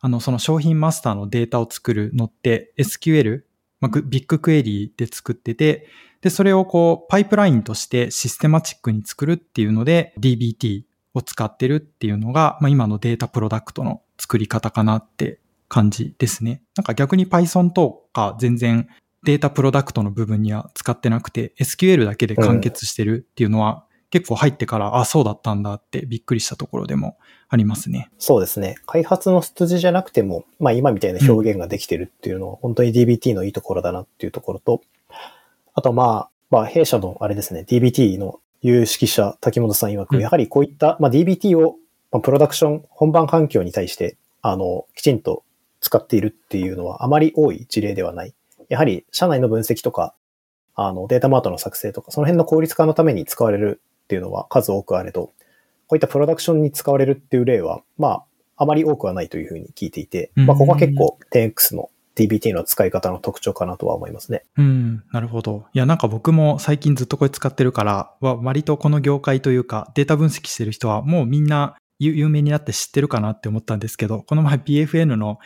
[0.00, 3.42] あの、その商品マスターのデータを作るのって SQL、
[3.80, 5.88] まあ、ビッグクエリーで作ってて、
[6.20, 10.82] で、それをこう、パイプラインとしてシステマチックに作るっていうので、DBT
[11.14, 16.62] を使ってるっていうのが、まあ、今のデータプロダクトの作り方かなって感じですね。
[16.76, 18.88] なんか逆に Python とか全然
[19.24, 27.18] データプロダクトの部分には使ってなくて、SQL だけで完結してるっていうのは、結構入ってから、あ、そうだったんだってびっくりしたところでも
[27.48, 28.10] ありますね。
[28.18, 28.76] そうですね。
[28.86, 34.82] 開発の筋じゃなくても、まあ今みたいな表現ができてるっていうのは、本当に DBT のいいところだなっていうところと、
[35.74, 41.76] あとまあ、まあ弊社のあれですね、DBT の有識者、滝本さん曰く、やはりこういった、まあ DBT を、
[42.10, 45.44] まあ、プロダクション、本番環境に対して、あの、きちんと
[45.80, 48.34] 使っているっていうのはあまり多い事例ではない。
[48.68, 50.14] やはり社内の分析とか、
[50.74, 55.34] あの、データマートの作成とか、その辺の効率化のために使われるっていうのは数多くあれど、
[55.86, 58.24] こういったプロダクションに使われるっていう例は、まあ、
[58.56, 64.44] あまり多くはないというふうに聞いていて、まあ、ここは結構 10X の DBT の使い方の特徴かなとは思いますね。
[64.56, 65.66] うん、なるほど。
[65.74, 75.38] いや、なんか僕も最近ずっとこれ使ってるから、割とこの業界というか、データ分析してる人はもうみんな有名になって知ってるかなって思ったんですけど、この前 PFN の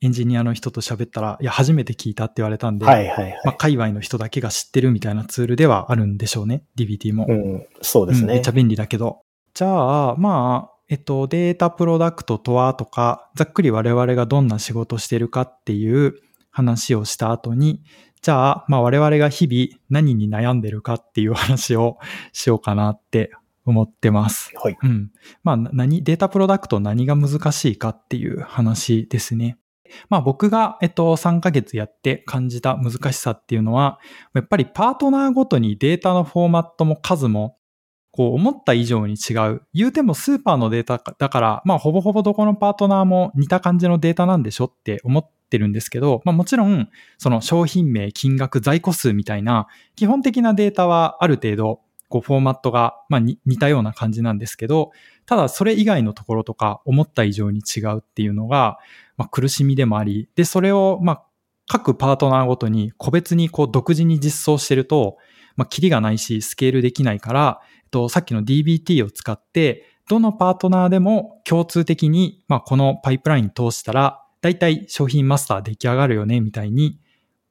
[0.00, 3.40] エンジニアの人と喋ったら、いや、初めて聞いたって言われたんで、はいはいはい。
[3.44, 7.26] まあ、界隈の人だけが知ってるみたいなツールではあるんでしょうね、DBT も。
[7.28, 9.22] うん、そうですね、うん、めっちゃ便利だけど。
[9.54, 16.14] じゃあ、まあ、えっと、データプロダクトとはとか、ざっくり我々がどんな仕事してるかっていう
[16.50, 17.82] 話をした後に、
[18.20, 21.98] じゃあ、まあ我々が日々何に悩んでるかっていう話を
[22.32, 23.30] しようかなって
[23.64, 24.50] 思ってます。
[24.56, 24.76] はい。
[24.82, 25.10] うん。
[25.42, 29.58] まあ何、データプロダクト何が難しいかっていう話ですね。
[30.08, 33.98] まあ僕が、えっと、3ヶ月やって感じた難しさっていうのは、
[34.34, 37.56] やっぱりパートナーごとにデータのフォーマットも数も、
[38.10, 39.62] こう思った以上に違う。
[39.74, 49.66] 言うてもスーパーのデータだから、まあほぼほぼどこのパートナーも似た感じのデータなんでしょって思ってるんですけど、まあもちろん、その商品名、金額、在庫数みたいな
[49.96, 54.92] 基本的なデータはある程度、こうフォーマットが、まあ、似たような感じなんですけど、
[55.26, 58.78] ただそれ以外のところとか思った以上に違うっていうのが、
[59.16, 61.22] まあ、苦しみでもあり、で、それを、まあ、
[61.66, 65.16] 各パートナーごとに個別にこう独自に実装してると、
[65.56, 77.00] まあ、キリがないし、スケールできないから、えっと、さっきの DBT を使って、どのパートナーでも共通的に、まあ、このパイプライン通したら、だいたい商品マスター出来上がるよね、みたいに、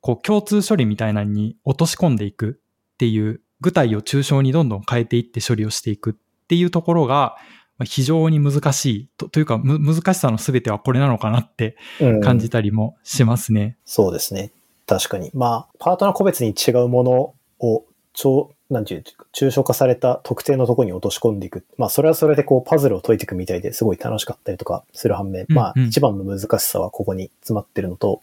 [0.01, 2.59] こう、共通処理みたいなのに落とし込んでいく
[2.93, 6.13] っていう、具体を抽象にどんどん変えていって処理をしていくっ
[6.47, 7.38] ていうところが、
[7.85, 11.77] 非常に難しいとというか、難しさの全てはこれなのかなって
[12.23, 13.63] 感じたりもしますね。
[13.63, 14.51] うん、そうですね。
[14.85, 15.31] 確かに。
[15.33, 21.65] まあ、パートナー個別に違うものを、超、なんていう、抽象化された特定のところに落とし込んでいく。
[21.77, 28.21] まあ、それはそれでこう、パズルを解いていくみたいですごい楽しかったりとかする反面、うんうん、まあ、一番の難しさはここに詰まってるのと、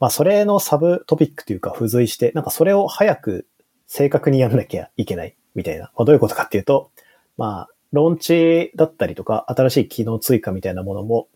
[0.00, 3.46] まあ、それのサブトピックというか付随して、なんかそれを早く
[3.86, 5.92] 正確にやんなきゃいけないみたいな。
[5.96, 6.90] まあ、どういうことかっていうと、
[7.36, 11.28] まあ、ローンチだったりとか、新しい機能追加みたいなものも、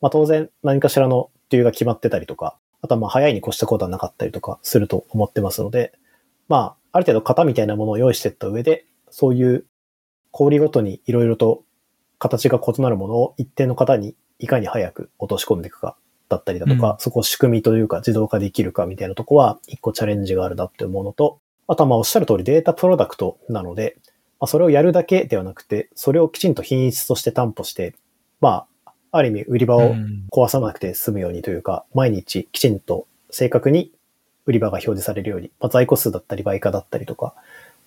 [0.00, 5.92] まあ当然何かしらの理由が決まってたりとか、あとはまあ早いに越したことはなかったりとかすると思ってますので、
[6.48, 9.66] まあある程度型みたいなものを用意していった上で、そういう
[10.30, 11.64] 氷ごとにいろいろと
[12.18, 15.96] 形が異なるものを一定の型にいかに早く落とし込んでいくか
[16.28, 23.96] だったりだとか、うん、そこを仕組みというか自動化できるかみたいなとこは一個チャレンジがあるなって思うのと、あとはまあおっしゃる通りデータプロダクトなので、
[24.44, 27.94] まあ、それをやるだけではなくて、それをきちんと品質として担保して、
[28.42, 29.94] まあ、ある意味売り場を
[30.30, 33.90] 壊さなくて済むようにというか、毎日きちんと正確に
[34.44, 37.34] 売り場が表示されるように、まあ、在庫数だったり売価だったりとか、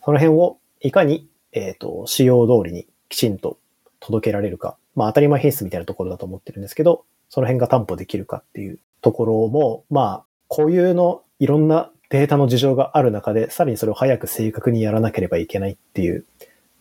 [0.04, 3.60] その辺をいかに、えっ、ー、と、仕様通りにきちんと
[4.00, 16.26] 届けられるか、まあ当たり前品質みたいなところだと思ってるんですけど、その辺が担保できるかっていうところも、まあ、固有のいろんなデータの事情がある中で、さらにそれを早く正確にやらなければいけないっていう、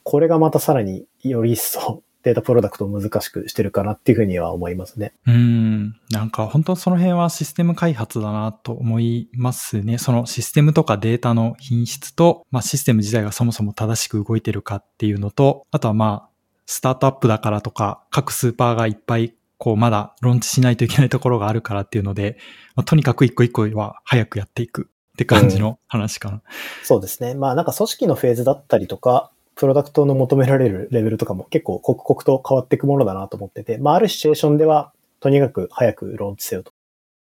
[0.08, 5.14] これがまたさらにより一層データプロダクトを難しくしてるかなっていうふうには思いますね。
[5.26, 5.96] うん。
[6.10, 9.98] なんか本当その辺はシステム開発だなと思いますね。
[9.98, 16.30] そのシステムとかデータの品質と、まあシステム自体がそもそも正しく動いてるかっていうのと、あとはまあ、
[16.66, 22.38] スタートアップだからとか、各スーパーがいっぱいこうまだローンチしないといけないところがあるからっていうので、
[22.76, 26.42] まあ、とにかく一個一個は早くやっていくって感じの話かな、うん、
[26.84, 27.34] そうですね。
[27.34, 36.72] まあなんか組織のフェーズだったりとか、プロダクトの求められるレベルとかも結構刻々と変わっていくものだなと思ってて、まああるシチュエーションではとにかく早くローンチせよと。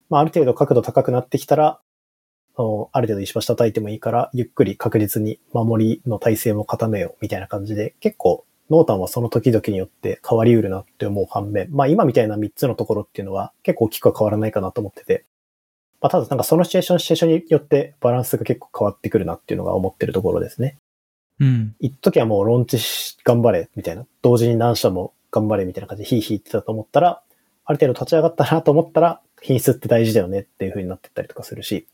[0.10, 1.80] まあある程度角度高くなってきたら、
[2.58, 15.26] ある程度石橋叩いてもいいから、ゆっくり確実に守りの体制も固めようみたいな感じで、結構濃淡はその時々によって変わりうるなって思う反面、まあ今みたいな3つのところっていうのは結構大きくは変わらないかなと思ってて、
[16.02, 20.78] まあただなんかそのシチュエーション、シチュエーションによってバランスが結構変わってくるなっていうのが思ってるところですね。
[21.40, 21.76] うん。
[21.80, 22.78] 一時はもうローンチ
[23.24, 24.06] 頑張れ、みたいな。
[24.22, 27.22] 同時に何社も頑張れ、みたいな感じでヒーヒーってたと思ったら、
[27.66, 31.88] ある程度立ち上がったなと思ったら、品質って大事だよねっていう風になってったりとかするし、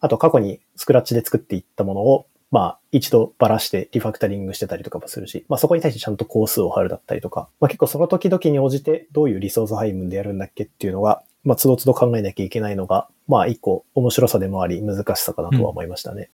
[0.00, 16.30] あと過去にスクラッチで作っていったものを、まあ一度ばらしてリファクタリングしてたりとかもするし、まあそこに対してちゃんと工数を張るだったりとか、まあ結構その時々に応じてどういうリソース配分でやるんだっけっていうのが、まあ都度都度考えなきゃいけないのが、まあ一個面白さでもあり難しさかなとは思いましたね。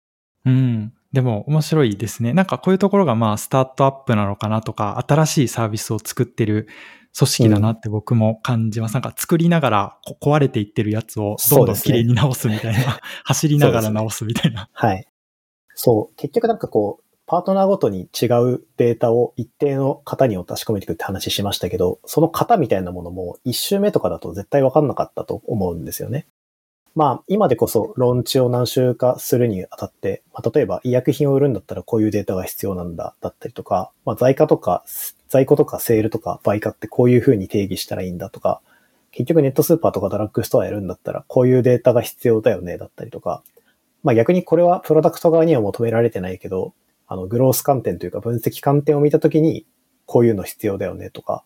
[0.46, 2.34] うん、うんでも面白いですね。
[2.34, 6.68] なんかこういうところがまあスタートアップなのかなとか、新しいサービスを作ってる
[7.18, 8.92] 組織だなって僕も感じます。
[8.92, 12.86] うん、なんか作りながら壊れていってるやつをどんどん綺麗に直すみたいな、ね、
[13.24, 15.08] 走りながら直すみたいな、はい。
[15.74, 16.16] そう。
[16.16, 26.28] 結局なんかこう、パートナーごとに違うデータを一定の型にを確かめていくって話しましたけど、その型みたいなものも一周目とかだと絶対わかんなかったと思うんですよね。
[26.98, 34.84] まあ、今でこそ、ローンチを何週かするにあたって、まあ、例えば医薬品を売るんだったらこういうデータが必要なんだ、だったりとか、まあ、在価とか、
[35.28, 38.62] 在庫とかセールとか売価ってこういう風に定義したらいいんだとか、
[39.12, 43.44] 結局ネットスーパーとかドラッグストアやるんだったらこういうデータが必要だよね、だったりとか、
[44.02, 46.74] まあ逆にこれはプロダクト側には求められてないけど、
[47.06, 49.68] あの、グロース観点というか分析観点を見たときに、
[50.08, 51.44] こういうの必要だよねとか、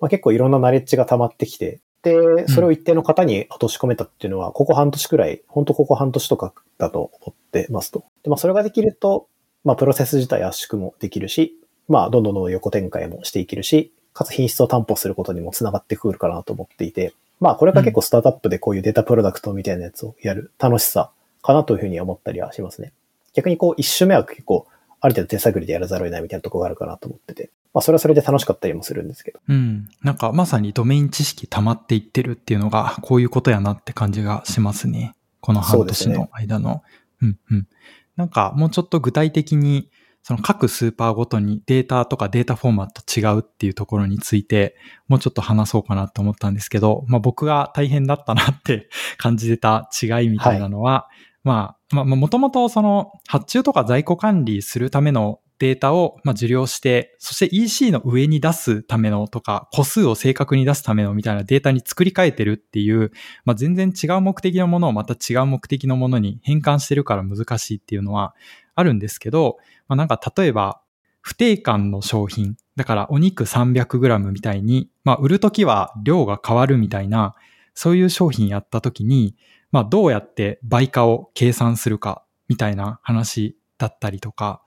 [0.00, 8.04] まあ結構いろんなナレッジが溜まってきて、で、それを一定の方に落とし込めたっていうのは、ここ半年くらい、本当ここ半年とかだと思ってますと。
[8.22, 9.28] で、まあそれができると、
[9.64, 11.56] まあプロセス自体圧縮もできるし、
[11.88, 21.12] まあどんどんどん横展開もしていけるし、かつ品質を担保することにもつながってくるかなと思っていて、まあこれが結構スタートアップでこういうデータプロダクトみたいなやつをやる楽しさ
[21.42, 22.92] かなというふうに思ったりはしますね。
[23.32, 24.66] 逆にこう一周目は結構
[25.00, 27.50] ある程度手探りでやらざるを得ないみたいなところがあるかなと思ってて。
[27.74, 29.40] まあそれはそれで楽しかったりもするんですけど。
[29.48, 29.88] うん。
[30.02, 35.14] なんかまさにドメイン知識溜まっていってるっていうのがこういうことやなって感じがしますね。
[35.40, 36.82] この半年の間の。
[37.20, 37.68] うね、うんうん。
[38.16, 39.90] なんかもうちょっと具体的に
[40.22, 44.76] その各スーパーごとにデータとかデータフォーマット違うっていうところについて
[45.08, 63.12] もうちょっと話そうかなと思ったんですけど、まあ僕が大変だったなって 感じてた違いみたいなのは、はい、まあ、まあ、もともとその発注とか在庫管理するためのデータをま受領して、そして EC の上に出すためのとか、個数を正確に出すためのみたいなデータに作り変えてるっていう、
[63.44, 68.34] まあ、全然違う目的のものをまた違う目的のものに変換してるから難しいっていうのは
[68.74, 70.80] あるんですけど、まあ、なんか例えば、
[71.20, 77.36] 不定感の商品、だからお肉 300g みたいに、まあ、売るときは量が変わるみたいな、
[77.74, 79.36] そういう商品やったときに、
[79.70, 84.61] まあ、どうやって売価を計算するかみたいな話だったりとか、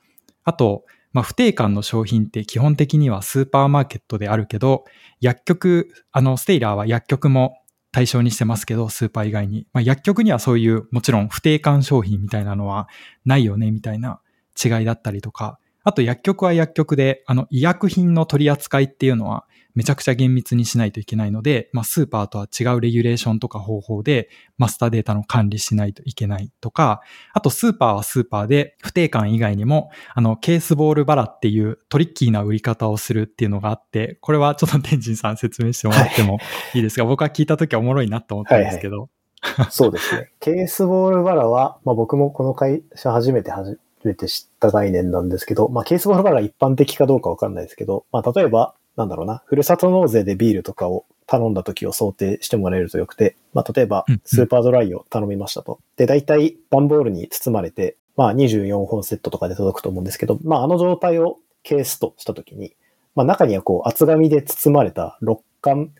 [0.45, 4.85] あと、まあ、不定感の商品って基本的にはスーパーマーケットであるけど、
[5.21, 7.57] 薬局、あの、ステイラーは薬局も
[7.91, 9.67] 対象にしてますけど、スーパー以外に。
[9.73, 12.87] まあ、薬局にはそういうもちろん不定感商品みたいなのは
[13.25, 14.19] ないよね、みたいな
[14.63, 19.45] 違いだったりとか、あと薬局は薬局で、あの、医薬品の取り扱いっていうのは、
[19.75, 27.01] めちゃくちゃ厳密にしないといけないので、まあ、スーパーとは違うレギュレーションとか方法でマスターデータの管理しないといけないとか、
[27.33, 36.39] あとスーパーはスーパーで不定感以外にも、あの、ケースボールバラっていうトリッキーな売り方をするっていうのがあって、これはちょっと天神さん説明してもらっても
[36.73, 39.01] いいですか、はい、僕は聞いた時はおもろいなと思ったんですけど。
[39.01, 39.09] はい
[39.41, 40.31] はい、そうですね。
[40.39, 55.79] ケースボールバラは、まあ、僕もこの会社初めて初めて知った概念なんですけど、まあ、ケースボールバラが一般的かどうかわかんないですけど、まあ、例えば、なんだろうな、ふるさと納税でビールとかを頼んだ時を想定してもらえるとよくて、まあ、例えば、スーパードライを頼みましたと。
[55.97, 62.75] で、大体、段ボールに包まれて、まあ、24本セットとかで届くと思うんですけど、まあ、あの状態をケースとした時に、
[63.15, 65.91] まあ、中にはこう、厚紙で包まれた6缶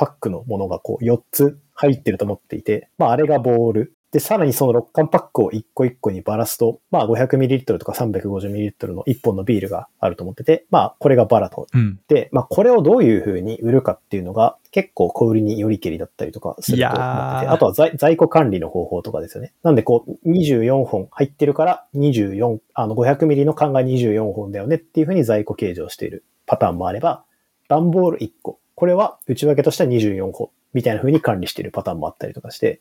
[0.00, 3.94] パックのものがこう4つ入ってると思っていて、まああれがボール。
[4.12, 11.68] で、さらにその6缶パックを1個1個にばらすと、まあ 500ml とか 350ml の1本のビールがあると思ってて、まあこれがバラと。
[11.72, 12.00] うん。
[12.08, 17.06] で、まあこれをどういう風に売るかっていうのが結構小売りによりけりだったりとかすると思ってて、
[17.52, 19.52] あとは在在庫管理の方法とかですよね。
[19.62, 27.24] なんでこう24本入ってるから24、あの 500ml の缶が24本だよねっていう風に在庫計上しているパターンもあれば、
[27.68, 28.58] 段ボール1個。
[28.74, 32.80] これは内訳としては24本みたいな風に管理しているパターンもあったりとかして、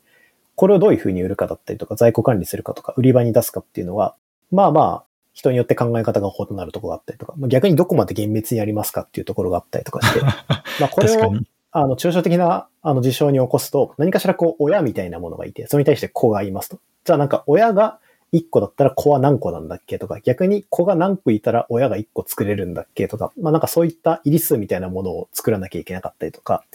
[0.60, 4.18] これをどういう風に売るかだったりとか、在庫管理するかとか、売り場に出すかっていうのは、
[4.52, 10.20] まあまあ、人によって考え方が異なるところがあったりとか、まあ逆にどこまで厳密にやりますかっていうところがあったりとかして、
[10.82, 11.32] まあこれを。
[11.72, 16.80] あの、抽象的な、あの、事象に起こすと、何かしらこう、親みたいなものがいて、それに対して子がいますと。
[17.06, 18.00] じゃあなんか、親が
[18.34, 26.66] 1個だったら子は何個なんだっけとか、逆に子が何個いたら親が1個作れるんだっけとか、まあなんかそういった入り数みたいなものを作らなきゃいけなかったりとか、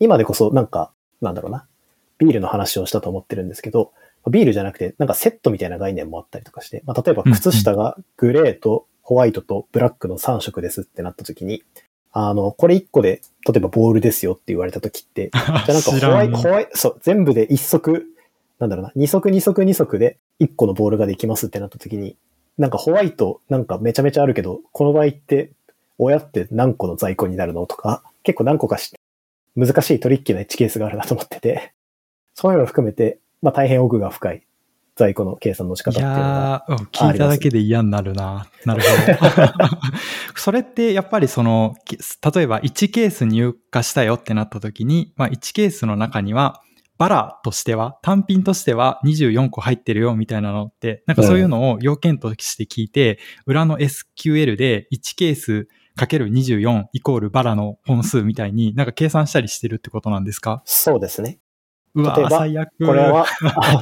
[0.00, 1.66] 今でこそなんか、なんだろうな、
[2.20, 3.92] ビールの話をしたと思ってるんですけど、
[4.28, 11.62] ビールじゃなくて、なんかセットみたいな概念もあったりとかして、まあ、例えば靴下がグレーとホワイトとブラックの3色ですってなった時に、
[12.12, 18.06] あの、これ1個で、例えばボールですよって言われた時って、 じゃあなんか知ホワイト、ホワイト、そう、全部で1足、
[18.58, 22.16] なんだろうな、2足2足2足で1個のボールができますってなった時に、
[22.58, 25.50] なんかホワイトなんかめちゃめちゃあるけど、この場合って
[25.96, 28.92] 親って何個の在庫になるのとか、結構何個かし、
[29.56, 31.72] 難しいトリッキーなエッジケースがあるなと思ってて、
[32.40, 34.46] そういうのを含めて、まあ大変奥が深い
[34.96, 38.46] 在庫の計算の仕方っいていうのが、やー、うん聞いただけで嫌になるな。
[38.64, 39.68] なるほど。
[40.36, 46.62] それってやっぱりその、き例えば1ケース入荷したよってなった時に、まあ1ケースの中には、
[46.96, 60.62] バラとしては、単品としては24個入ってるよみたいなのって、なんかそういうのを要件として聞いて、裏の SQL で1ケースかける24イコールバラの本数みたいになんか計算したりしてるってことなんですか？
[60.64, 61.38] そうですね。
[61.94, 62.46] 例えば。
[62.86, 63.26] これは、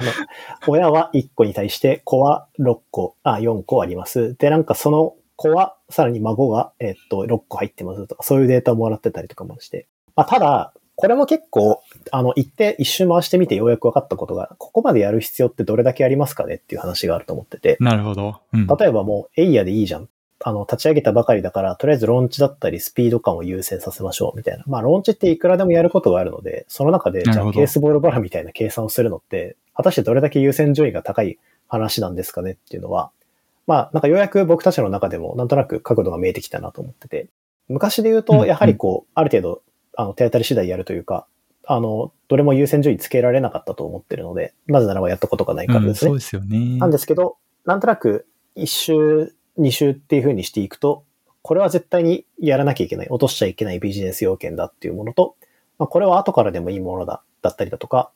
[0.66, 4.36] 親は1個に対して子は6個、あ、4個あります。
[4.36, 9.86] で、なんかその子は、さらに孫が、えっと、6個入ってますとか、そういうデータをもらってたりとかもして。
[10.16, 11.80] まあ、ただ、これも結構、
[12.11, 17.76] あの、行って一周回してみてようやく分かったことが、ここまでやる必要ってどれだけありますかねっていう話があると思ってて。
[17.78, 18.40] なるほど。
[18.52, 18.66] うん。
[18.66, 20.09] 例えばもう、エイヤでいいじゃん。
[20.41, 24.64] あの、立ち上げたばかりだから、とりあえずローンチだったり、スピード感を優先させましょう、みたいな。
[24.66, 33.11] まあ、ローンチっていくらでもやることがあるので、その中で、じゃあ、ケースボールバラみたいな計算をするのって、果たしてどれだけ優先順位が高い話なんですかねっていうのは、
[33.66, 37.28] まあ、なんかようやく僕たちの中でも、なんとなく角度が見えてきたなと思ってて、
[37.68, 39.62] 昔で言ううんと、やはりこう、ある程度、
[39.97, 41.26] あの、手当たり次第やるというか、
[41.66, 46.18] あの、どれも優先順位つけられなかったと思ってるので、なぜならばやったことがないからですねうんそう。
[46.18, 46.78] ですよね。
[46.78, 47.36] なんですけど、
[47.66, 51.04] なんとなく一周、二周っていう風にしていくと、
[51.42, 55.36] これは絶対にやらなきゃいけない、落としちゃいけないビジネス要件だっていうものと、
[55.78, 58.11] まあ、これは後からでもいいものだ、だったりだとか、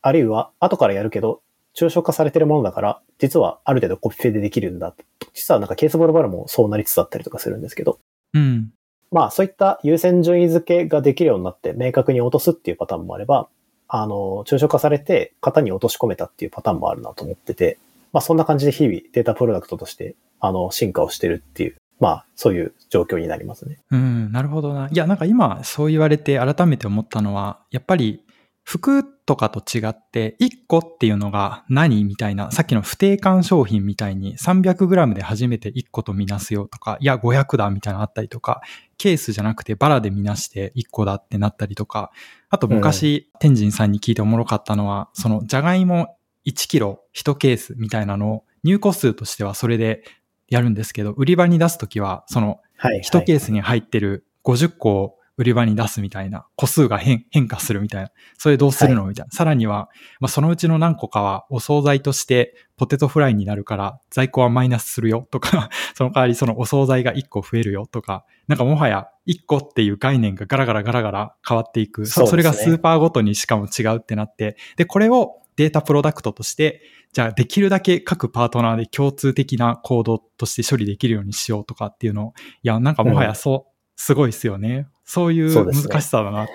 [0.00, 1.42] あるいは後からやるけど、
[1.74, 4.94] 抽象化されてるものだから、実はある程度コピペでできるんだ。
[5.32, 7.98] 実はなんかケースボールバルもそうなりつつあったりとかするんですけど、
[8.34, 8.72] うん。
[9.10, 13.48] まあそういった優先順位付けができるようになって明確に落とすっていうパターンもあれば、
[13.88, 17.78] あの、抽象化されて型に落とし込めたっていうパターンもあるなと思ってて、
[18.12, 23.78] まあそんな感じで日々データプロダクトとして、あの、進化をしてるっていう、まあそういう状況になりますね。
[23.90, 24.88] うん、なるほどな。
[24.90, 28.24] いや、なんか今そう言われて改めて思ったのは、やっぱり
[28.64, 38.62] 服とかと違って、1個っていうのが何みたいな、さっきの不定感商品みたいに 300g で初めて1個とみなすよとか、いや500だみたいなのあったりとか、
[38.98, 42.12] ケースじゃなくてバラでみなして1個だってなったりとか、
[42.50, 46.16] あと昔、天神さんに聞いておもろかったのは、そのじゃがいも
[46.46, 50.04] 1キロ1ケースみたいなのを入個数としてはそれで
[50.48, 53.00] やるんですけど、売り場に出すときは、そのはい、はい。
[53.02, 59.32] 1ケースに入ってる50個を売り場に出すみたいな、個数が変変化するみたいな、それどうするのみたいな。
[59.32, 59.88] さらには、
[60.20, 72.04] まあ、そのうちの何個かはお惣菜としてポテトフライになるから在庫はマイナスするよとか、 その代わりそのお惣菜が1個増えるよとか、なんかもはや1個っていう概念がガラガラガラガラ変わっていく。
[72.06, 76.82] そねそれがスーパーごとにしかも違うってなって、で、これをデータプロダクトとして、
[77.12, 82.32] じゃあできるだけ各パートナーで共通的なコードとして処理できるようにしようとかっていうのを、
[82.62, 84.88] いや、なんかもはやそう、すごいですよね。
[85.04, 86.52] そういう難しさだなって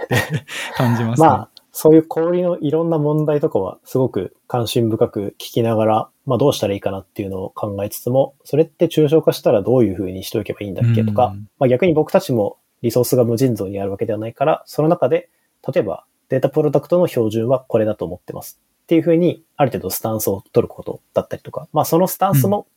[0.75, 1.27] 感じますね。
[1.27, 15.29] まあ、そういう氷のいろんな問題とかはすごく関心深く聞きながら、まあどうしたらいいかなっていうのを考えつつも、それって抽象化したらどういうふうにしておけばいいんだっけとか、うんまあ逆に僕たちもリソースが無尽蔵にあるわけではないから、その中で、
[15.71, 22.67] 例えばデータプロダクトの標準はこれだと思ってますっていうふうに、ある程度スタンスを取ることだったりとか、まあそのスタンスも、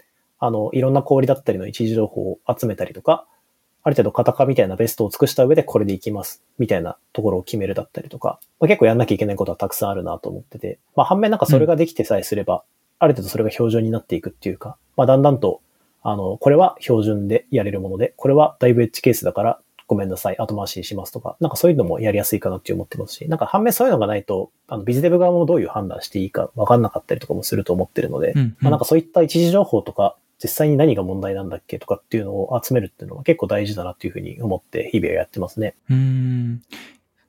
[0.41, 3.29] あの、いろんな氷だったりの一時情報を集めたりとか、
[3.85, 6.43] ある程度型化みたいなベストを尽くした上でこれでいきます。
[6.59, 12.61] みたいなところを決めるだったりとか、まあ、結構やんなきゃいけないことはたくさんあるなと思ってて、まあ反面なんかそれができてさえすれば、うん、
[12.99, 15.61] ある程度それが標準になっていくっていうか、まあだんだんと、
[16.03, 19.61] あの、これは標準でやれるもので、これはだいぶエッジケースだから
[19.91, 35.75] ごめんなさい、後回しにしますとか、なんかそういうのもやりやすいかなって思ってますし、なんか反面そういうのがないと、あの、ビズデブ側もどういう判断していいか分かんなかったりとかもすると思ってるので、うんうん、まあなんかそういった一時情報とか、実際に何が問題なんだっけとかっていうのを集めるっていうのは結構大事だなっていうふうに思って日々はやってますね。
[35.91, 36.63] うん。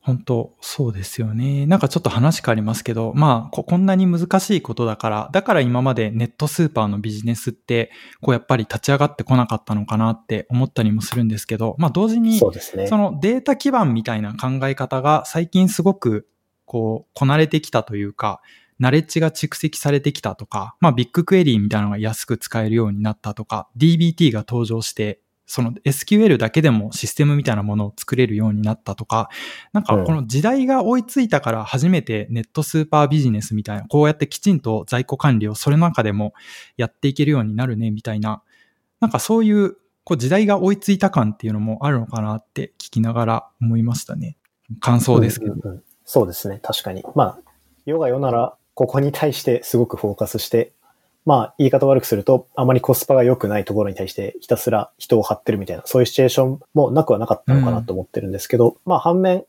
[0.03, 1.67] 本当そうですよね。
[1.67, 12.87] なんかちょっと話変わりますけど、まあこ、こんなに難しいことだから、だから今までネットスーパーのビジネスって、こうやっぱり立ち上がってこなかったのかなって思ったりもするんですけど、まあ同時に、そうですね。
[12.87, 16.27] そのデータ基盤みたいな考え方が最近すごく、
[16.65, 18.41] こう、こなれてきたというか、
[18.79, 25.21] ナレッジが蓄積されてきたとか、まあビッグクエリーみたいなのが安く使えるようになったとか、DBT が登場して、
[25.51, 29.27] その SQL だけでもシステムみたいなものを作れるようになったとか、
[29.73, 36.33] なんかこの時代が追いついたから初めてネットスーパービジネスみたいな、こうやってきちんと在庫管理をそれの中でも
[36.77, 38.43] やっていけるようになるねみたいな、
[39.01, 39.75] なんかそういう
[40.05, 44.37] こう時代が追いついた感っていうのもあるのかなって聞きながら思いましたね。
[44.79, 45.53] 感想ですけど。
[45.53, 46.61] うんうんうん、そうですね。
[46.63, 47.03] 確かに。
[47.13, 47.39] まあ、
[47.85, 50.71] 世が世ならここに対してすごくフォーカスして、
[51.25, 59.45] まあ、言い方悪くすると、あまりコスパが良くないところに対してひたすら人を張ってるみたいな、そういうシチュエーションもなくはなかったのかなと思ってるんですけど、うん、まあ、反面、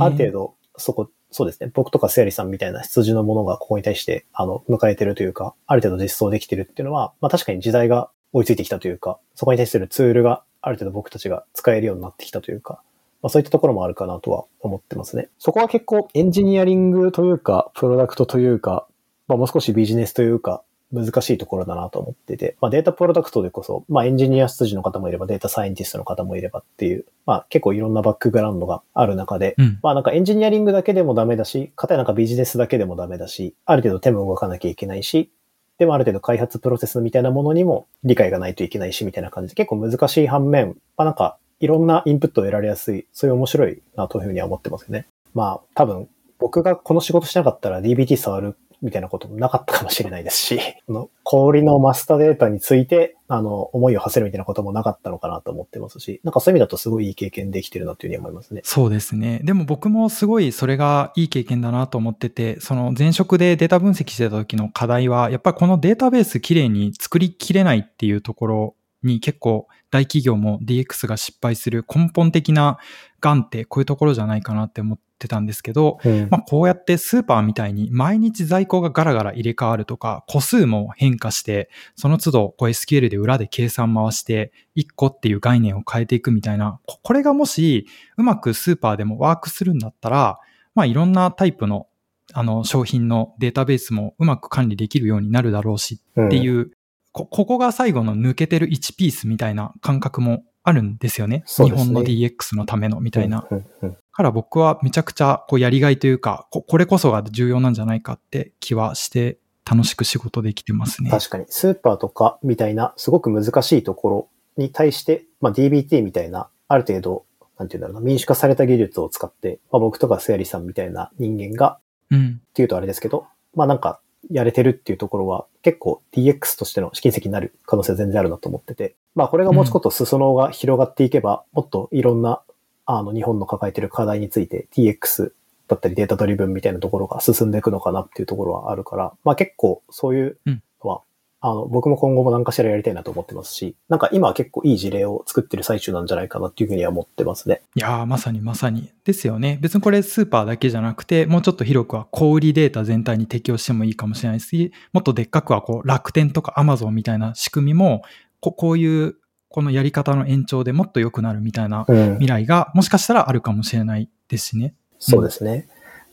[0.00, 12.82] ある程度、そこ、そうですね、僕とかセアリさんみたいな羊のものがここに対して、あの、迎えてるというか、ある程度実装できてるっていうのは、まあ確かに時代が追いついてきたというか、そこに対するツールがある程度僕たちが使えるようになってきたというか、
[13.22, 15.28] まあそういったところもあるかなとは思ってますね。
[15.38, 18.86] そこは結構エンジニアリングというか、プロダクトというか、
[19.28, 20.62] まあ、もう少しビジネスというか、
[20.92, 35.30] 難しいところだなと思ってて、まあ、データプロダクトでこそ、まあ、エンジニア筋の方もいれば、データサイエンティストの方もいればっていう、まあ、結構いろんなバックグラウンドがある中で、うん、まあ、なんかエンジニアリングだけでもダメだし、かたやなんかビジネスだけでもダメだし、ある程度手も動かなきゃいけないし、
[35.78, 45.06] でもある程度開発プロセスみたいなものにも理解がないといけないし、みたいな感じで結構難しい反面、まあ、なんかいろんなインプットを得られやすい、そういう面白いなというふうには思ってますよね。
[45.34, 58.60] まあ、多分、僕がこの仕事しなかったら DBT 触るみたいなこともなかったかもしれないですし、 の氷のマスターデータについて、あの、思いを馳せるみたいなこともなかったのかなと思ってますし、なんかそういう意味だとすごいいい経験できてるなというふうに思いますね。
[58.64, 59.40] そうですね。
[59.44, 72.78] でも僕もすごいそれがいい経験だなと思ってて、その前職でデータ分析してた時の課題は、やっぱりこのデータベースきれいに作りきれないっていうところに結構大企業も DX が失敗する根本的な
[73.20, 90.38] がんってこういうところじゃないかなって思ってたんですけど、うん、まあこうやってスーパーみたいに毎日在庫がガラガラ入れ替わるとか、個数も変化して、その都度こう SQL で裏で計算回して、1個っていう概念を変えていくみたいな、これがもしうまくスーパーでもワークするんだったら、
[90.74, 91.86] まあいろんなタイプの
[92.34, 96.70] あの商品のデータベースもうまく管理できるようになるだろうしっていう、
[97.12, 101.38] こ、ここが最後の抜けてる1ピースみたいな感覚もあるんですよね。
[101.38, 103.46] ね日本の DX のためのみたいな。
[103.50, 109.38] うんうんうん、から僕はめちゃくちゃこうやりがいというかこ、これこそが重要なんじゃないかって気はして
[109.68, 111.10] 楽しく仕事できてますね。
[111.10, 111.44] 確かに。
[111.48, 117.24] スーパーとかみたいなすごく難しいところに対して、まあ、DBT みたいなある程度、
[117.58, 121.78] なんていうんだろうな、民主化された技術を使って、まあ、僕とかセアリさんみたいな人間が、
[122.10, 124.00] うん、っていうとあれですけど、まあなんか
[124.30, 132.42] やれてるっていうところは結構 DX としての試金石になる可能性は全然あるなと思ってて、まあこれがもうちょっと裾野が広がっていけば、もっといろんな
[132.86, 135.32] あの日本の抱えてる課題について DX
[135.68, 141.02] だったりデータドリブンみたいなところが進んでいくのかなっていうところはあるから、まあ結構そういうのは
[141.44, 147.62] あの、僕も今後も何かしらやりたいなと思ってますし、なんか今は結構いい事例を作ってる最中なんじゃないかなっていうふうには思ってますね。
[147.74, 148.92] いやー、まさにまさに。
[149.02, 149.58] ですよね。
[149.60, 158.02] 別にこれスーパーだけじゃなくて、もうちょっと広くは小売データ全体に適用してもいいかもしれないし、もっとでっかくはこう楽天とかアマゾンみたいな仕組みも、
[158.38, 159.16] ここういう
[159.52, 164.74] このやり方の延長でもっと良くなるみたいな未来がもしかしたらあるかもしれないですしね。
[164.92, 165.68] うん、そうですね。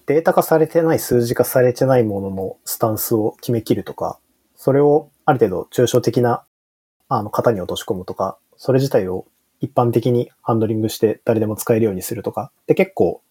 [0.06, 4.20] データ化されてない、数字化されてないもののスタンスを決めきるとか、
[4.56, 6.44] それをある程度抽象的な、
[7.08, 9.26] あの、型に落とし込むとか、それ自体を
[9.62, 13.22] 一般的にハンドリングして誰でも使えるようにするとか、で結構、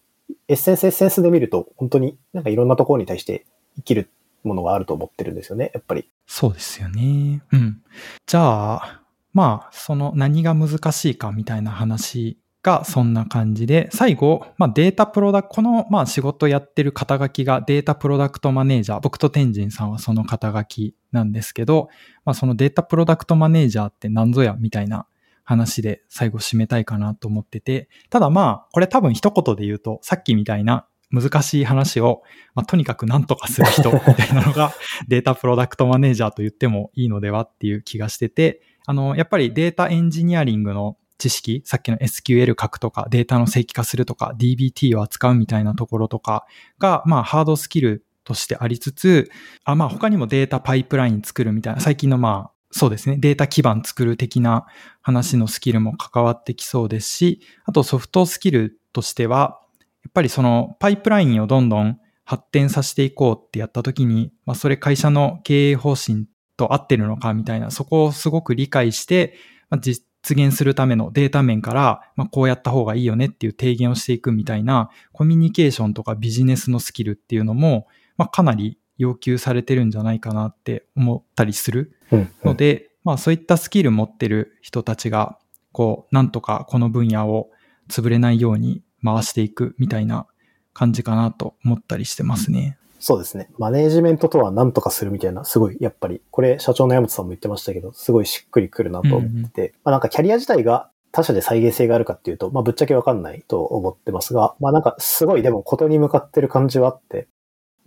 [0.47, 3.45] エッセンスエッセンスで見ると、本当になんかいろんなところに対して
[3.75, 4.09] 生きる
[4.43, 6.09] ものがあると思ってるんですよね、やっぱり。
[6.27, 7.41] そうですよね。
[7.51, 7.81] うん。
[8.25, 8.98] じゃあ、
[9.33, 21.89] まあ、その何が難しいかみたいな話がそんな感じで、最後、まあ、データプロダクト、この、まあ、仕事やってる肩書きがデータプロダクトマネージャー、僕と天神さんはその肩書きなんですけど、
[22.25, 25.07] まあ、そのデータプロダクトマネージャーって何ぞやみたいな
[25.43, 32.21] 話で最後締めたいかなと思ってて、ただまあ、これ多分一言で言うと、さっきみたいな難しい話を、
[32.55, 34.73] まあ、とにかく何とかする人みたいなのが
[35.07, 46.47] データプロダクトマネージャーと言ってもいいのではっていう気がしてて、あの、やっぱりデータエンジニアリングの知識、さっきの SQL 書くとか、データの正規化するとか、DBT を扱うみたいなところとか
[46.79, 49.29] が、まあ、ハードスキルとしてありつつ、
[49.63, 53.17] あまあ、他にもデータパイプライン作るみたいな、最近のまあ、そうですね。
[53.19, 54.65] データ基盤作る的な
[55.03, 59.59] 話のスキルも関わってきそうですし、あとソフトスキルとしては、
[60.03, 66.25] やっぱりそのパイプラインをどんどん発展させていこうってやった時に、まあそれ会社の経営方針
[66.59, 69.35] と合ってるのかみたいな、そこをすごく理解して、
[69.69, 77.87] まあ、実現するためのデータ面から、まあこうやった方がいいよねっていう提言をしていくみたいな、コミュニケーションとかビジネスのスキルっていうのも、
[78.17, 81.95] まあかなり要求されてるんじゃないかなって思ったりする
[82.43, 85.39] ので、うんうん、まあそういったスキル持ってる人たちが、
[85.71, 87.49] こう、なんとかこの分野を
[87.89, 90.27] 潰れないように回していくみたいな
[90.73, 92.78] 感じかなと思ったりしてますね。
[92.99, 93.49] そうですね。
[93.57, 107.27] マネージメントとは何とかするみたいな、すごい、やっぱり、これ社長の山本さんも言ってましたけど、すごいしっくりくるなと思ってて、うんうん、まあなんかキャリア自体が他社で再現性があるかっていうと、まあぶっちゃけわかんないと思ってますが、まあなんかすごいでもことに向かってる感じはあって、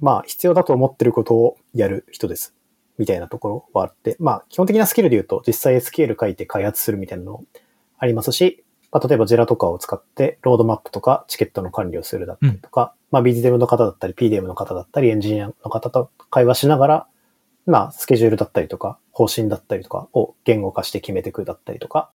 [0.01, 2.55] まあ必要だと思ってることをやる人です。
[2.99, 7.45] みたいなところはあって、まあ基本的なスキルで言うと実際 SQL 書いて開発するみたいなの
[7.99, 17.07] ありますし、まあ、例えばジェラとかを使ってロードマップとかチケットの管理をするだったりとか、うん、まあ BZM の方だったり PDM の方だったりエンジニアの方と会話しながら、
[17.67, 22.11] まあスケジュールだったりとか方針だったりとかを言語化して決めていくだったりとか、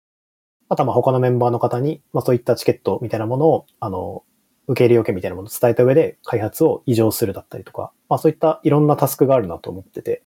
[0.68, 4.24] あとはまあ他のメンバーの方に、まあそういったチケットみたいなものを、あの、
[4.68, 10.22] 受け入れ要件みたいなものを伝えた上で開発を異常するだったりとか、まあそういったいろんなタスクがあるなと思ってて、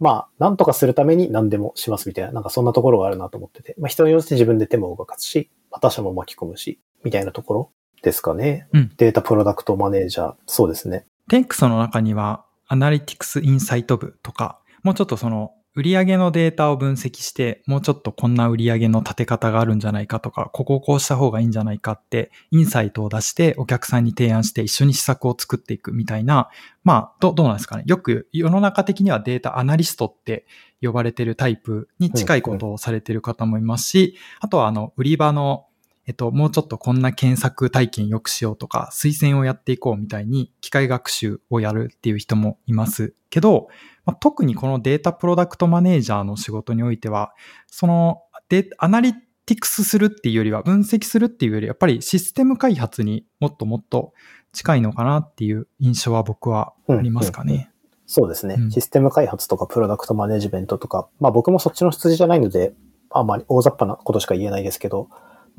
[0.00, 7.70] まあ、なんとかするために何でもしますみたいな、なんかそんなところがあるなと思ってて、まあ人によって自分で手も動かすし、他社も巻き込むし、みたいなところ
[8.02, 8.68] ですかね。
[8.72, 11.06] うん、データプロダクトマネージャー、そうですね。
[11.28, 26.50] テンクスの中には、アナリティクスインサイト部とか、もうちょっとその売上のデータを分析して、もうちょっとこんな売上の立て方があるんじゃないかとか、ここをこうした方がいいんじゃないかって、インサイトを出してお客さんに提案して一緒に施策を作っていくみたいな、
[26.82, 27.84] まあ、どどうなんですかね。
[27.86, 30.44] よく世の中的にはデータアナリストって
[30.82, 35.66] 呼ばれてるタイプに近いことをされてる方もいますし、あとはあの、売り場の
[36.10, 43.68] えっと、もうちょっとこんな検索体験良くしようとか、推薦をやっていこうみたいに機械学習をやるっていう人もいますけど、
[44.04, 47.32] まあ、特にこのデータプロダクトマネージャーの仕事においては、
[47.68, 54.12] そのデアナリティクスするっていうよりは、分析するっていうより、やっぱりシステム開発にもっともっと
[54.50, 57.52] 近いのかなっていう印象は僕はありますかね。
[57.52, 57.68] うんうんうん。
[58.06, 62.72] そうですね、うん、システム開発とかプロダクトマネジメントとか、まあ僕もそっちの羊じゃないので、
[63.10, 65.08] あんまり大雑把なことしか言えないですけど、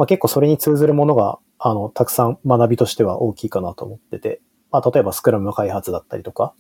[0.02, 4.42] まあ結構それに通ずるものが、あの、たくさん学びとしては大きいかなと思ってて、
[4.72, 6.56] まあ例えばスクラムの開発だったりとか、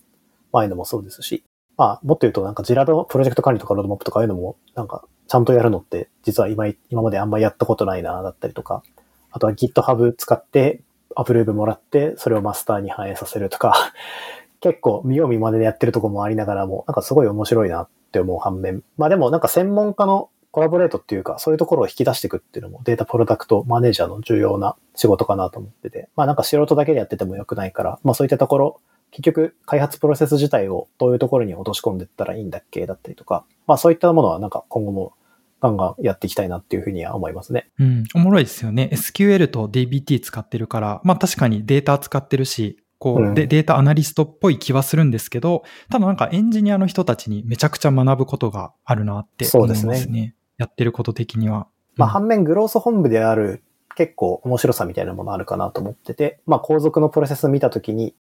[0.51, 1.43] まあいうのもそうですし、
[1.75, 8.83] まあ、もっと言うとなんかジラドプロジェクト管理とかロードマップとかいうのも、なんか、ちゃんとやるのって、実は今、今まであんまりやったことないな、だったりとか、
[9.31, 10.83] あとは GitHub 使って
[11.15, 13.73] アプローブもらって、それをマスターに反映させるとか、
[14.61, 18.83] 結構見よう見まねでやってるとこもありながらも、なんかすごい面白いなって思う反面。
[18.97, 28.81] まあでもなんか専門家のコラボレートっていうか、そういうところを引き出していくっていうのもデータプロダクトマネージャーの重要な仕事かなと思ってて、まあなんか素人だけでやっててもよくないから、まあそういったところ
[29.11, 35.13] 結局開発プロセス自体をどういうところに落とし込んでいったらいいんだっけだったりとか、まあそういったものはなんか今後も
[35.61, 37.69] ガンガンやっていきたいなっていうふうには思いますね。
[37.79, 38.89] うん、おもろいですよね。
[38.91, 49.81] SQL と DBT 使ってるから、まあ確かにデータ使ってるし、こう、で、データアナリストっぽい気はするんですけど、ただなんかエンジニアの人たちにめちゃくちゃ学ぶことがあるなって思いますね。
[49.81, 50.35] そうですね。
[50.61, 51.67] やってること的には。
[51.95, 53.63] まあ反面グロース本部である
[53.95, 58.15] 結構面白さみたいなものあるかなと思ってて、まあ後続のプロセス見たときに、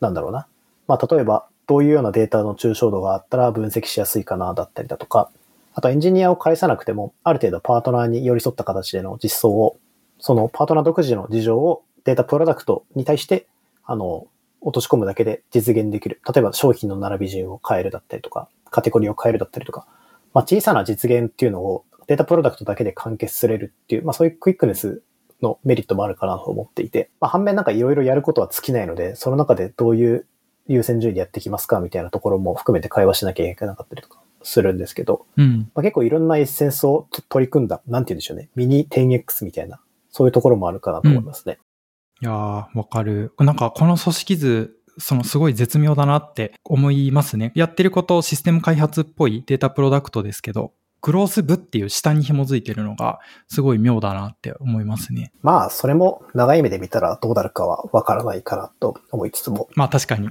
[0.00, 0.46] なんだろうな。
[0.86, 5.30] まあ、例えば、どういうようなデータの抽象度があったら分析しやすいかな、だったりだとか、
[5.74, 9.78] あとエンジニアを介さなくても、ある程度パートナーに寄り添った形での実装を、
[10.18, 13.46] そのパートナー独自の事情をデータプロダクトに対して、
[13.84, 14.26] あの、
[14.60, 16.20] 落とし込むだけで実現できる。
[16.26, 19.86] 例えば商品の並び順を変えるだったりとか、カテゴリーを変えるだったりとか、
[20.34, 25.02] まあ、小さな実現っていうのをデータプロダクトだけで完結すれるっていう、まあ、そういうクイックネス
[25.42, 30.26] のメリットもあるかなと思っていて、まあ、反面なんかいろいろやることは尽きないので、その中でどういう
[30.68, 39.80] 優先順位でやっていきますかみたいなところも含めて会話しなきゃいけなかったりとかするんですけど、うん、まあ、結構いろんなエッセンスを取り組んだ、なんて言うんでしょうね、ミニ 10X みたいな、
[40.10, 41.58] そういうところもあるかなと思いますね。
[42.20, 43.32] うん、いやー、わかる。
[43.38, 47.52] なんかこの組織図、そのすごい絶妙だなって思いますね。
[47.54, 50.72] やってることシステム開発っぽいデータプロダクトですけど、
[51.02, 53.18] グロース部っていう下に紐づいてるのが
[53.48, 55.32] すごい妙だなって思いますね。
[55.42, 59.68] まあ、それも長い目で見たらどうなるかはわからないかなと思いつつも。
[59.74, 60.28] まあ確かに。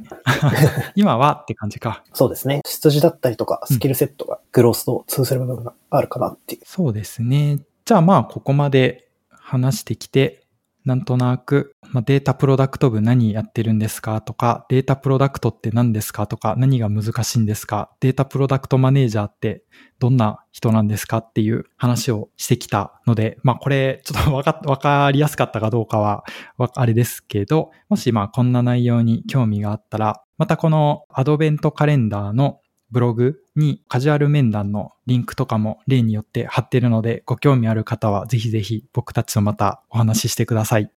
[0.95, 2.03] 今はって感じか。
[2.13, 2.61] そうですね。
[2.65, 6.61] 出自だったりとかスキルセットがグロースと通する部分があるかなっていう。
[6.65, 7.59] そうですね。
[7.83, 10.40] じゃあまあここまで話してきて、
[10.83, 14.21] なんとなく、まあ、データプロダクト部何やってるんですか？
[14.21, 16.25] とか、データプロダクトって何ですか？
[16.25, 17.91] とか、何が難しいんですか？
[17.99, 19.63] データプロダクトマネージャーって
[19.99, 21.17] どんな人なんですか？
[21.17, 26.23] っていう話をしてきたので、まあこれちょっとわか、わかりやすかったかどうかは、
[26.57, 32.59] あれですけど、もしまあこんな内容に興味があったら、またこのアドベントカレンダーの
[32.91, 40.83] ブログにカジュアル面談のリンクとかも例によって貼ってるので、ご興味ある方はぜひぜひ僕たちとまたお話ししてください。
[40.83, 40.87] っ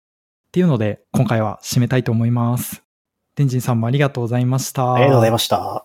[0.53, 2.83] ていうので、今回は締めたいと思います。
[3.35, 4.95] 天神さんもありがとうございました。
[4.95, 5.83] ありがとうございました。